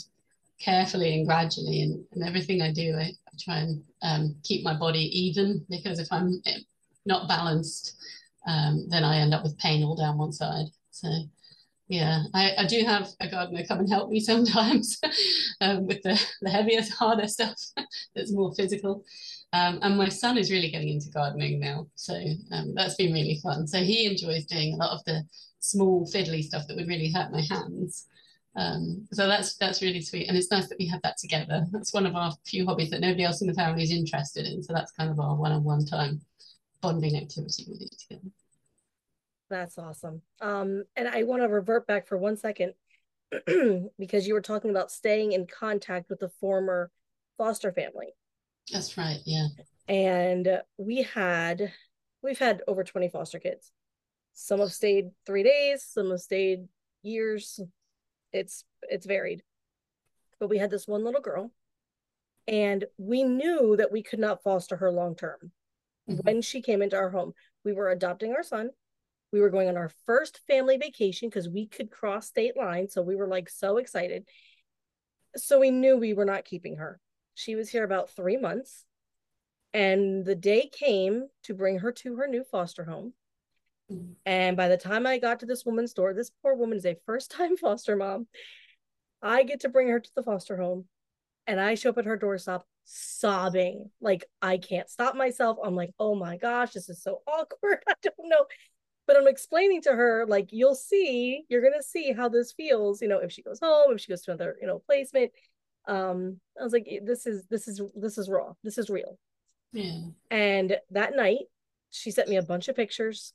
carefully 0.59 1.15
and 1.15 1.25
gradually, 1.25 1.81
and, 1.81 2.03
and 2.11 2.23
everything 2.27 2.61
I 2.61 2.71
do, 2.73 2.93
I, 2.95 3.03
I 3.03 3.35
try 3.39 3.57
and 3.59 3.83
um, 4.01 4.35
keep 4.43 4.63
my 4.63 4.77
body 4.77 5.09
even 5.17 5.65
because 5.69 5.99
if 5.99 6.07
I'm 6.11 6.41
eh, 6.45 6.59
not 7.05 7.27
balanced, 7.27 7.95
um, 8.47 8.87
then 8.89 9.03
I 9.03 9.17
end 9.17 9.33
up 9.33 9.43
with 9.43 9.57
pain 9.57 9.83
all 9.83 9.95
down 9.95 10.17
one 10.17 10.31
side. 10.31 10.67
So 10.91 11.09
yeah, 11.87 12.23
I, 12.33 12.51
I 12.59 12.65
do 12.65 12.83
have 12.85 13.09
a 13.19 13.29
gardener 13.29 13.65
come 13.67 13.79
and 13.79 13.89
help 13.89 14.09
me 14.09 14.19
sometimes 14.31 14.97
um, 15.59 15.85
with 15.85 16.01
the, 16.03 16.21
the 16.41 16.49
heavier, 16.49 16.81
harder 16.97 17.27
stuff 17.27 17.55
that's 18.15 18.31
more 18.31 18.53
physical. 18.55 19.03
Um, 19.53 19.79
and 19.81 19.97
my 19.97 20.07
son 20.07 20.37
is 20.37 20.49
really 20.49 20.71
getting 20.71 20.87
into 20.87 21.09
gardening 21.09 21.59
now. 21.59 21.87
So 21.95 22.13
um, 22.53 22.73
that's 22.73 22.95
been 22.95 23.11
really 23.11 23.39
fun. 23.43 23.67
So 23.67 23.79
he 23.79 24.05
enjoys 24.05 24.45
doing 24.45 24.73
a 24.73 24.77
lot 24.77 24.91
of 24.91 25.03
the 25.03 25.23
small 25.59 26.09
fiddly 26.09 26.41
stuff 26.41 26.63
that 26.67 26.77
would 26.77 26.87
really 26.87 27.11
hurt 27.11 27.33
my 27.33 27.41
hands. 27.49 28.07
Um, 28.55 29.07
so 29.11 29.27
that's 29.27 29.55
that's 29.55 29.81
really 29.81 30.01
sweet, 30.01 30.27
and 30.27 30.35
it's 30.35 30.51
nice 30.51 30.67
that 30.67 30.77
we 30.77 30.85
have 30.87 31.01
that 31.03 31.17
together. 31.17 31.65
That's 31.71 31.93
one 31.93 32.05
of 32.05 32.17
our 32.17 32.33
few 32.45 32.65
hobbies 32.65 32.89
that 32.89 32.99
nobody 32.99 33.23
else 33.23 33.41
in 33.41 33.47
the 33.47 33.53
family 33.53 33.83
is 33.83 33.91
interested 33.91 34.45
in. 34.45 34.61
So 34.61 34.73
that's 34.73 34.91
kind 34.91 35.09
of 35.09 35.21
our 35.21 35.35
one-on-one 35.37 35.85
time 35.85 36.19
bonding 36.81 37.17
activity 37.17 37.65
we 37.69 37.77
do 37.77 37.87
together. 37.99 38.29
That's 39.49 39.77
awesome. 39.77 40.21
Um, 40.39 40.83
and 40.95 41.07
I 41.07 41.23
want 41.23 41.41
to 41.41 41.47
revert 41.47 41.85
back 41.85 42.07
for 42.07 42.17
one 42.17 42.37
second 42.37 42.73
because 43.99 44.27
you 44.27 44.33
were 44.33 44.41
talking 44.41 44.69
about 44.69 44.91
staying 44.91 45.33
in 45.33 45.45
contact 45.45 46.09
with 46.09 46.19
the 46.19 46.29
former 46.29 46.89
foster 47.37 47.71
family. 47.71 48.13
That's 48.71 48.97
right. 48.97 49.19
Yeah. 49.25 49.47
And 49.87 50.61
we 50.77 51.01
had, 51.01 51.73
we've 52.21 52.39
had 52.39 52.61
over 52.67 52.83
20 52.83 53.09
foster 53.09 53.39
kids. 53.39 53.71
Some 54.33 54.59
have 54.59 54.71
stayed 54.71 55.11
three 55.25 55.43
days, 55.43 55.83
some 55.83 56.11
have 56.11 56.21
stayed 56.21 56.67
years. 57.03 57.59
It's 58.31 58.63
it's 58.83 59.05
varied. 59.05 59.43
But 60.39 60.49
we 60.49 60.57
had 60.57 60.71
this 60.71 60.87
one 60.87 61.03
little 61.03 61.21
girl, 61.21 61.51
and 62.47 62.85
we 62.97 63.23
knew 63.23 63.75
that 63.77 63.91
we 63.91 64.01
could 64.01 64.19
not 64.19 64.41
foster 64.41 64.77
her 64.77 64.91
long 64.91 65.15
term. 65.15 65.51
Mm-hmm. 66.13 66.27
When 66.27 66.41
she 66.41 66.61
came 66.61 66.81
into 66.81 66.97
our 66.97 67.09
home, 67.09 67.33
we 67.63 67.73
were 67.73 67.89
adopting 67.89 68.33
our 68.33 68.43
son. 68.43 68.69
We 69.31 69.41
were 69.41 69.49
going 69.49 69.69
on 69.69 69.77
our 69.77 69.91
first 70.05 70.41
family 70.47 70.77
vacation 70.77 71.29
because 71.29 71.47
we 71.47 71.67
could 71.67 71.89
cross 71.89 72.27
state 72.27 72.57
lines. 72.57 72.93
So 72.93 73.01
we 73.01 73.15
were 73.15 73.27
like 73.27 73.49
so 73.49 73.77
excited. 73.77 74.27
So 75.35 75.59
we 75.59 75.71
knew 75.71 75.95
we 75.95 76.13
were 76.13 76.25
not 76.25 76.45
keeping 76.45 76.77
her. 76.77 76.99
She 77.33 77.55
was 77.55 77.69
here 77.69 77.83
about 77.83 78.09
three 78.09 78.37
months. 78.37 78.85
And 79.73 80.25
the 80.25 80.35
day 80.35 80.69
came 80.69 81.27
to 81.43 81.53
bring 81.53 81.79
her 81.79 81.93
to 81.93 82.17
her 82.17 82.27
new 82.27 82.43
foster 82.43 82.83
home. 82.83 83.13
And 84.25 84.55
by 84.55 84.67
the 84.67 84.77
time 84.77 85.05
I 85.05 85.17
got 85.17 85.41
to 85.41 85.45
this 85.45 85.65
woman's 85.65 85.93
door, 85.93 86.13
this 86.13 86.31
poor 86.41 86.55
woman 86.55 86.77
is 86.77 86.85
a 86.85 86.97
first 87.05 87.31
time 87.31 87.57
foster 87.61 87.95
mom. 87.95 88.27
I 89.21 89.43
get 89.43 89.61
to 89.61 89.69
bring 89.69 89.87
her 89.89 89.99
to 89.99 90.09
the 90.15 90.23
foster 90.23 90.57
home 90.57 90.85
and 91.47 91.59
I 91.59 91.75
show 91.75 91.89
up 91.89 91.97
at 91.97 92.05
her 92.05 92.17
doorstep 92.17 92.63
sobbing. 92.85 93.89
Like 93.99 94.25
I 94.41 94.57
can't 94.57 94.89
stop 94.89 95.15
myself. 95.15 95.57
I'm 95.63 95.75
like, 95.75 95.91
oh 95.99 96.15
my 96.15 96.37
gosh, 96.37 96.71
this 96.71 96.89
is 96.89 97.01
so 97.01 97.21
awkward. 97.27 97.79
I 97.87 97.93
don't 98.03 98.29
know. 98.29 98.45
But 99.07 99.17
I'm 99.17 99.27
explaining 99.27 99.81
to 99.83 99.91
her, 99.91 100.25
like, 100.27 100.49
you'll 100.51 100.75
see, 100.75 101.43
you're 101.49 101.61
gonna 101.61 101.83
see 101.83 102.13
how 102.13 102.29
this 102.29 102.53
feels, 102.53 103.01
you 103.01 103.07
know, 103.07 103.17
if 103.17 103.31
she 103.31 103.41
goes 103.41 103.59
home, 103.59 103.93
if 103.93 104.01
she 104.01 104.11
goes 104.11 104.21
to 104.23 104.31
another, 104.31 104.57
you 104.61 104.67
know, 104.67 104.81
placement. 104.85 105.31
Um, 105.87 106.39
I 106.59 106.63
was 106.63 106.71
like, 106.71 106.87
this 107.03 107.25
is 107.25 107.45
this 107.49 107.67
is 107.67 107.81
this 107.95 108.17
is 108.17 108.29
raw. 108.29 108.53
This 108.63 108.77
is 108.77 108.89
real. 108.89 109.17
Yeah. 109.73 110.01
And 110.29 110.77
that 110.91 111.15
night, 111.15 111.45
she 111.89 112.11
sent 112.11 112.29
me 112.29 112.37
a 112.37 112.43
bunch 112.43 112.67
of 112.67 112.75
pictures 112.75 113.33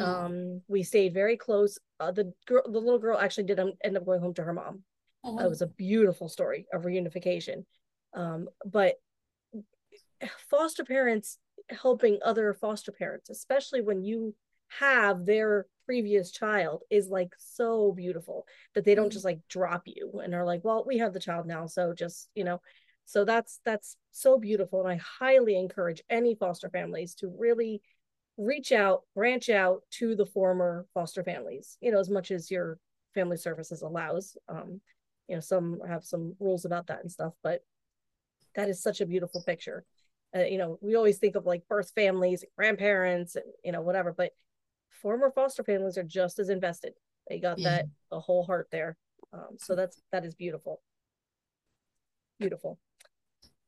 um, 0.00 0.62
we 0.68 0.82
stayed 0.82 1.14
very 1.14 1.36
close. 1.36 1.78
Uh, 2.00 2.10
the 2.10 2.32
girl, 2.46 2.62
the 2.64 2.78
little 2.78 2.98
girl, 2.98 3.18
actually 3.18 3.44
did 3.44 3.60
end 3.82 3.96
up 3.96 4.04
going 4.04 4.20
home 4.20 4.34
to 4.34 4.44
her 4.44 4.52
mom. 4.52 4.82
Oh. 5.22 5.38
It 5.38 5.48
was 5.48 5.62
a 5.62 5.66
beautiful 5.66 6.28
story 6.28 6.66
of 6.72 6.82
reunification. 6.82 7.64
Um, 8.14 8.48
but 8.64 8.94
foster 10.50 10.84
parents 10.84 11.38
helping 11.70 12.18
other 12.24 12.54
foster 12.54 12.92
parents, 12.92 13.30
especially 13.30 13.80
when 13.80 14.02
you 14.02 14.34
have 14.68 15.24
their 15.24 15.66
previous 15.86 16.30
child, 16.30 16.82
is 16.90 17.08
like 17.08 17.32
so 17.38 17.92
beautiful 17.92 18.46
that 18.74 18.84
they 18.84 18.94
don't 18.94 19.06
mm-hmm. 19.06 19.12
just 19.12 19.24
like 19.24 19.40
drop 19.48 19.82
you 19.86 20.20
and 20.22 20.34
are 20.34 20.44
like, 20.44 20.64
well, 20.64 20.84
we 20.86 20.98
have 20.98 21.12
the 21.12 21.20
child 21.20 21.46
now, 21.46 21.66
so 21.66 21.92
just 21.92 22.28
you 22.34 22.44
know. 22.44 22.60
So 23.06 23.24
that's 23.24 23.60
that's 23.64 23.96
so 24.12 24.38
beautiful, 24.38 24.80
and 24.80 24.88
I 24.88 24.96
highly 24.96 25.58
encourage 25.58 26.02
any 26.08 26.34
foster 26.34 26.70
families 26.70 27.14
to 27.16 27.34
really 27.38 27.82
reach 28.36 28.72
out, 28.72 29.02
branch 29.14 29.48
out 29.48 29.82
to 29.90 30.16
the 30.16 30.26
former 30.26 30.86
foster 30.94 31.22
families, 31.22 31.76
you 31.80 31.92
know, 31.92 32.00
as 32.00 32.10
much 32.10 32.30
as 32.30 32.50
your 32.50 32.78
family 33.14 33.36
services 33.36 33.82
allows. 33.82 34.36
Um, 34.48 34.80
you 35.28 35.34
know, 35.36 35.40
some 35.40 35.80
have 35.86 36.04
some 36.04 36.34
rules 36.40 36.64
about 36.64 36.88
that 36.88 37.00
and 37.00 37.10
stuff, 37.10 37.34
but 37.42 37.60
that 38.56 38.68
is 38.68 38.82
such 38.82 39.00
a 39.00 39.06
beautiful 39.06 39.42
picture. 39.42 39.84
Uh, 40.34 40.44
you 40.44 40.58
know, 40.58 40.78
we 40.80 40.96
always 40.96 41.18
think 41.18 41.36
of 41.36 41.46
like 41.46 41.66
birth 41.68 41.92
families, 41.94 42.44
grandparents, 42.56 43.36
and 43.36 43.44
you 43.64 43.72
know, 43.72 43.82
whatever, 43.82 44.12
but 44.12 44.32
former 44.90 45.30
foster 45.30 45.62
families 45.62 45.98
are 45.98 46.04
just 46.04 46.38
as 46.38 46.48
invested. 46.48 46.94
They 47.28 47.38
got 47.38 47.58
yeah. 47.58 47.70
that 47.70 47.84
a 48.10 48.20
whole 48.20 48.44
heart 48.44 48.68
there. 48.70 48.96
Um, 49.32 49.56
so 49.58 49.74
that's 49.74 50.00
that 50.12 50.24
is 50.24 50.34
beautiful. 50.34 50.80
Beautiful. 52.38 52.78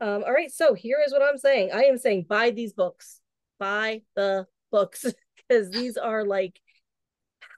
Um, 0.00 0.24
all 0.26 0.32
right, 0.32 0.52
so 0.52 0.74
here 0.74 0.98
is 1.04 1.12
what 1.12 1.22
I'm 1.22 1.38
saying. 1.38 1.70
I 1.72 1.84
am 1.84 1.98
saying 1.98 2.26
buy 2.28 2.50
these 2.50 2.72
books. 2.72 3.20
Buy 3.58 4.02
the 4.14 4.46
books 4.70 5.06
because 5.36 5.70
these 5.70 5.96
are 5.96 6.24
like 6.24 6.60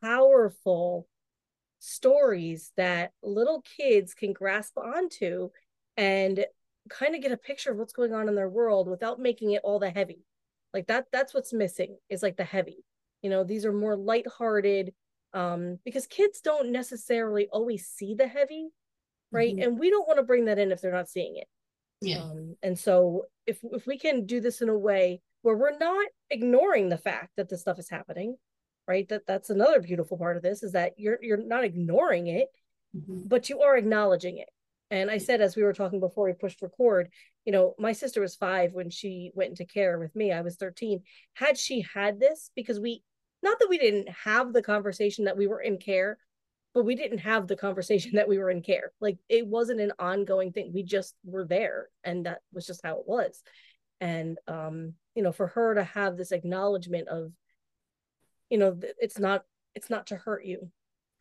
powerful 0.03 1.09
stories 1.81 2.73
that 2.77 3.13
little 3.23 3.63
kids 3.77 4.15
can 4.15 4.33
grasp 4.33 4.77
onto 4.77 5.51
and 5.97 6.45
kind 6.89 7.15
of 7.15 7.23
get 7.23 7.33
a 7.33 7.37
picture 7.37 7.73
of 7.73 7.79
what's 7.79 7.93
going 7.93 8.13
on 8.13 8.29
in 8.29 8.35
their 8.35 8.49
world 8.49 8.89
without 8.89 9.21
making 9.21 9.53
it 9.53 9.63
all 9.65 9.79
the 9.79 9.91
heavy. 9.91 10.25
Like 10.75 10.87
that 10.89 11.07
that's 11.13 11.35
what's 11.35 11.53
missing 11.53 11.99
is 12.09 12.23
like 12.23 12.37
the 12.37 12.45
heavy. 12.45 12.85
You 13.23 13.31
know 13.31 13.45
these 13.45 13.65
are 13.65 13.73
more 13.73 13.97
lighthearted 13.97 14.93
um 15.35 15.79
because 15.85 16.07
kids 16.07 16.41
don't 16.41 16.73
necessarily 16.73 17.49
always 17.53 17.87
see 17.87 18.15
the 18.15 18.27
heavy 18.27 18.69
right? 19.31 19.55
Mm-hmm. 19.55 19.63
and 19.63 19.79
we 19.79 19.91
don't 19.91 20.09
want 20.09 20.19
to 20.19 20.23
bring 20.25 20.47
that 20.47 20.59
in 20.59 20.73
if 20.73 20.81
they're 20.81 20.93
not 20.93 21.09
seeing 21.09 21.37
it. 21.37 21.47
Yeah. 22.01 22.23
Um, 22.23 22.57
and 22.63 22.79
so 22.79 23.27
if 23.47 23.61
if 23.63 23.87
we 23.87 23.99
can 23.99 24.27
do 24.27 24.41
this 24.41 24.63
in 24.63 24.69
a 24.69 24.79
way 24.79 25.21
where 25.43 25.57
we're 25.57 25.79
not 25.79 26.07
ignoring 26.31 26.89
the 26.89 26.99
fact 26.99 27.31
that 27.37 27.49
this 27.49 27.61
stuff 27.61 27.79
is 27.79 27.91
happening 27.91 28.37
right? 28.89 29.07
That 29.11 29.27
that's 29.27 29.51
another 29.51 29.81
beautiful 29.81 30.17
part 30.17 30.37
of 30.37 30.43
this 30.43 30.63
is 30.63 30.73
that 30.73 30.95
you're 30.97 31.19
you're 31.23 31.37
not 31.37 31.63
ignoring 31.63 32.27
it 32.27 32.49
mm-hmm. 32.97 33.21
but 33.27 33.49
you 33.49 33.61
are 33.61 33.77
acknowledging 33.77 34.39
it 34.39 34.49
and 34.91 35.11
i 35.11 35.19
said 35.19 35.41
as 35.41 35.57
we 35.57 35.63
were 35.63 35.73
talking 35.73 36.01
before 36.01 36.27
we 36.27 36.33
pushed 36.33 36.63
record 36.63 37.09
you 37.49 37.53
know 37.53 37.75
my 37.79 37.93
sister 37.93 38.21
was 38.21 38.37
5 38.37 38.75
when 38.75 38.91
she 38.91 39.31
went 39.35 39.49
into 39.49 39.65
care 39.65 39.99
with 39.99 40.15
me. 40.15 40.33
I 40.33 40.43
was 40.43 40.57
13 40.57 41.01
had 41.33 41.57
she 41.57 41.83
had 41.95 42.21
this 42.21 42.51
because 42.55 42.79
we 42.79 43.03
not 43.43 43.59
that 43.59 43.71
we 43.71 43.79
didn't 43.79 44.11
have 44.11 44.53
the 44.53 44.61
conversation 44.61 45.25
that 45.25 45.39
we 45.39 45.47
were 45.47 45.63
in 45.63 45.79
care 45.79 46.19
but 46.75 46.85
we 46.85 46.95
didn't 46.95 47.19
have 47.21 47.47
the 47.47 47.57
conversation 47.57 48.13
that 48.17 48.29
we 48.29 48.37
were 48.37 48.51
in 48.51 48.61
care. 48.61 48.93
Like 49.01 49.17
it 49.31 49.47
wasn't 49.47 49.81
an 49.81 49.93
ongoing 49.99 50.53
thing. 50.53 50.73
We 50.75 50.83
just 50.83 51.15
were 51.25 51.47
there 51.47 51.89
and 52.05 52.27
that 52.27 52.41
was 52.53 52.67
just 52.67 52.83
how 52.85 52.99
it 52.99 53.09
was. 53.09 53.43
And 53.99 54.37
um 54.47 54.93
you 55.15 55.23
know 55.23 55.33
for 55.33 55.47
her 55.47 55.75
to 55.75 55.85
have 55.85 56.19
this 56.19 56.33
acknowledgement 56.33 57.09
of 57.09 57.33
you 58.51 58.59
know 58.59 58.79
it's 58.99 59.19
not 59.19 59.45
it's 59.75 59.89
not 59.89 60.09
to 60.09 60.17
hurt 60.17 60.45
you 60.45 60.71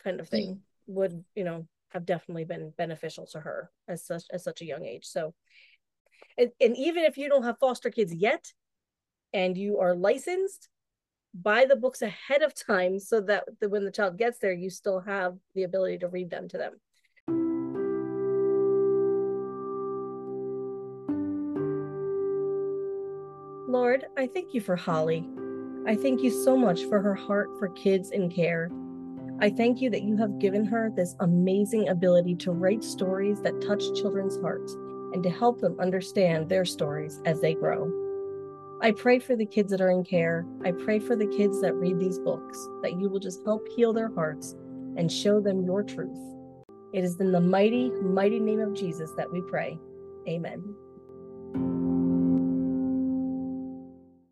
kind 0.03 0.19
of 0.19 0.27
thing 0.27 0.56
mm. 0.56 0.60
would 0.88 1.23
you 1.36 1.45
know 1.45 1.65
have 1.97 2.05
definitely 2.05 2.45
been 2.45 2.71
beneficial 2.77 3.25
to 3.25 3.39
her 3.39 3.71
as 3.88 4.05
such 4.05 4.23
as 4.31 4.43
such 4.43 4.62
a 4.62 4.65
young 4.65 4.86
age. 4.86 5.05
So 5.05 5.33
and, 6.38 6.51
and 6.62 6.77
even 6.77 7.03
if 7.03 7.17
you 7.17 7.27
don't 7.27 7.43
have 7.43 7.57
foster 7.60 7.89
kids 7.89 8.13
yet 8.13 8.53
and 9.33 9.57
you 9.57 9.79
are 9.79 9.95
licensed 9.95 10.69
buy 11.33 11.65
the 11.65 11.75
books 11.75 12.03
ahead 12.03 12.43
of 12.43 12.53
time 12.53 12.99
so 12.99 13.19
that 13.21 13.45
the, 13.60 13.67
when 13.67 13.83
the 13.83 13.91
child 13.91 14.17
gets 14.17 14.38
there 14.38 14.53
you 14.53 14.69
still 14.69 14.99
have 14.99 15.36
the 15.55 15.63
ability 15.63 15.97
to 15.97 16.07
read 16.07 16.29
them 16.29 16.47
to 16.47 16.57
them. 16.57 16.73
Lord 23.69 24.05
i 24.17 24.27
thank 24.27 24.53
you 24.53 24.62
for 24.62 24.75
holly. 24.75 25.27
I 25.88 25.95
thank 25.95 26.21
you 26.21 26.29
so 26.29 26.55
much 26.55 26.83
for 26.86 27.01
her 27.01 27.15
heart 27.15 27.49
for 27.57 27.69
kids 27.69 28.12
in 28.12 28.29
care. 28.29 28.69
I 29.39 29.52
thank 29.52 29.82
you 29.82 29.91
that 29.91 30.02
you 30.02 30.17
have 30.17 30.39
given 30.39 30.65
her 30.65 30.89
this 30.89 31.15
amazing 31.19 31.89
ability 31.89 32.36
to 32.38 32.52
write 32.52 32.84
stories 32.84 33.39
that 33.41 33.62
touch 33.62 33.84
children's 33.93 34.41
hearts 34.41 34.73
and 35.13 35.21
to 35.21 35.30
help 35.30 35.62
them 35.62 35.80
understand 35.80 36.50
their 36.50 36.65
stories 36.65 37.21
as 37.23 37.39
they 37.39 37.54
grow. 37.54 37.91
I 38.82 38.91
pray 38.91 39.19
for 39.19 39.36
the 39.36 39.45
kids 39.45 39.69
that 39.71 39.82
are 39.82 39.91
in 39.91 40.04
care. 40.04 40.45
I 40.65 40.71
pray 40.71 40.97
for 40.97 41.15
the 41.15 41.28
kids 41.28 41.62
that 41.62 41.76
read 41.76 42.00
these 42.00 42.17
books, 42.17 42.67
that 42.82 43.00
you 43.00 43.10
will 43.10 43.19
just 43.19 43.43
help 43.43 43.67
heal 43.76 43.93
their 43.93 44.12
hearts 44.13 44.56
and 44.97 45.12
show 45.12 45.39
them 45.39 45.63
your 45.63 45.84
truth. 45.84 46.17
It 46.93 47.04
is 47.04 47.19
in 47.19 47.32
the 47.32 47.41
mighty, 47.41 47.91
mighty 47.91 48.39
name 48.39 48.60
of 48.60 48.73
Jesus 48.73 49.12
that 49.17 49.32
we 49.32 49.41
pray. 49.41 49.78
Amen. 50.28 50.63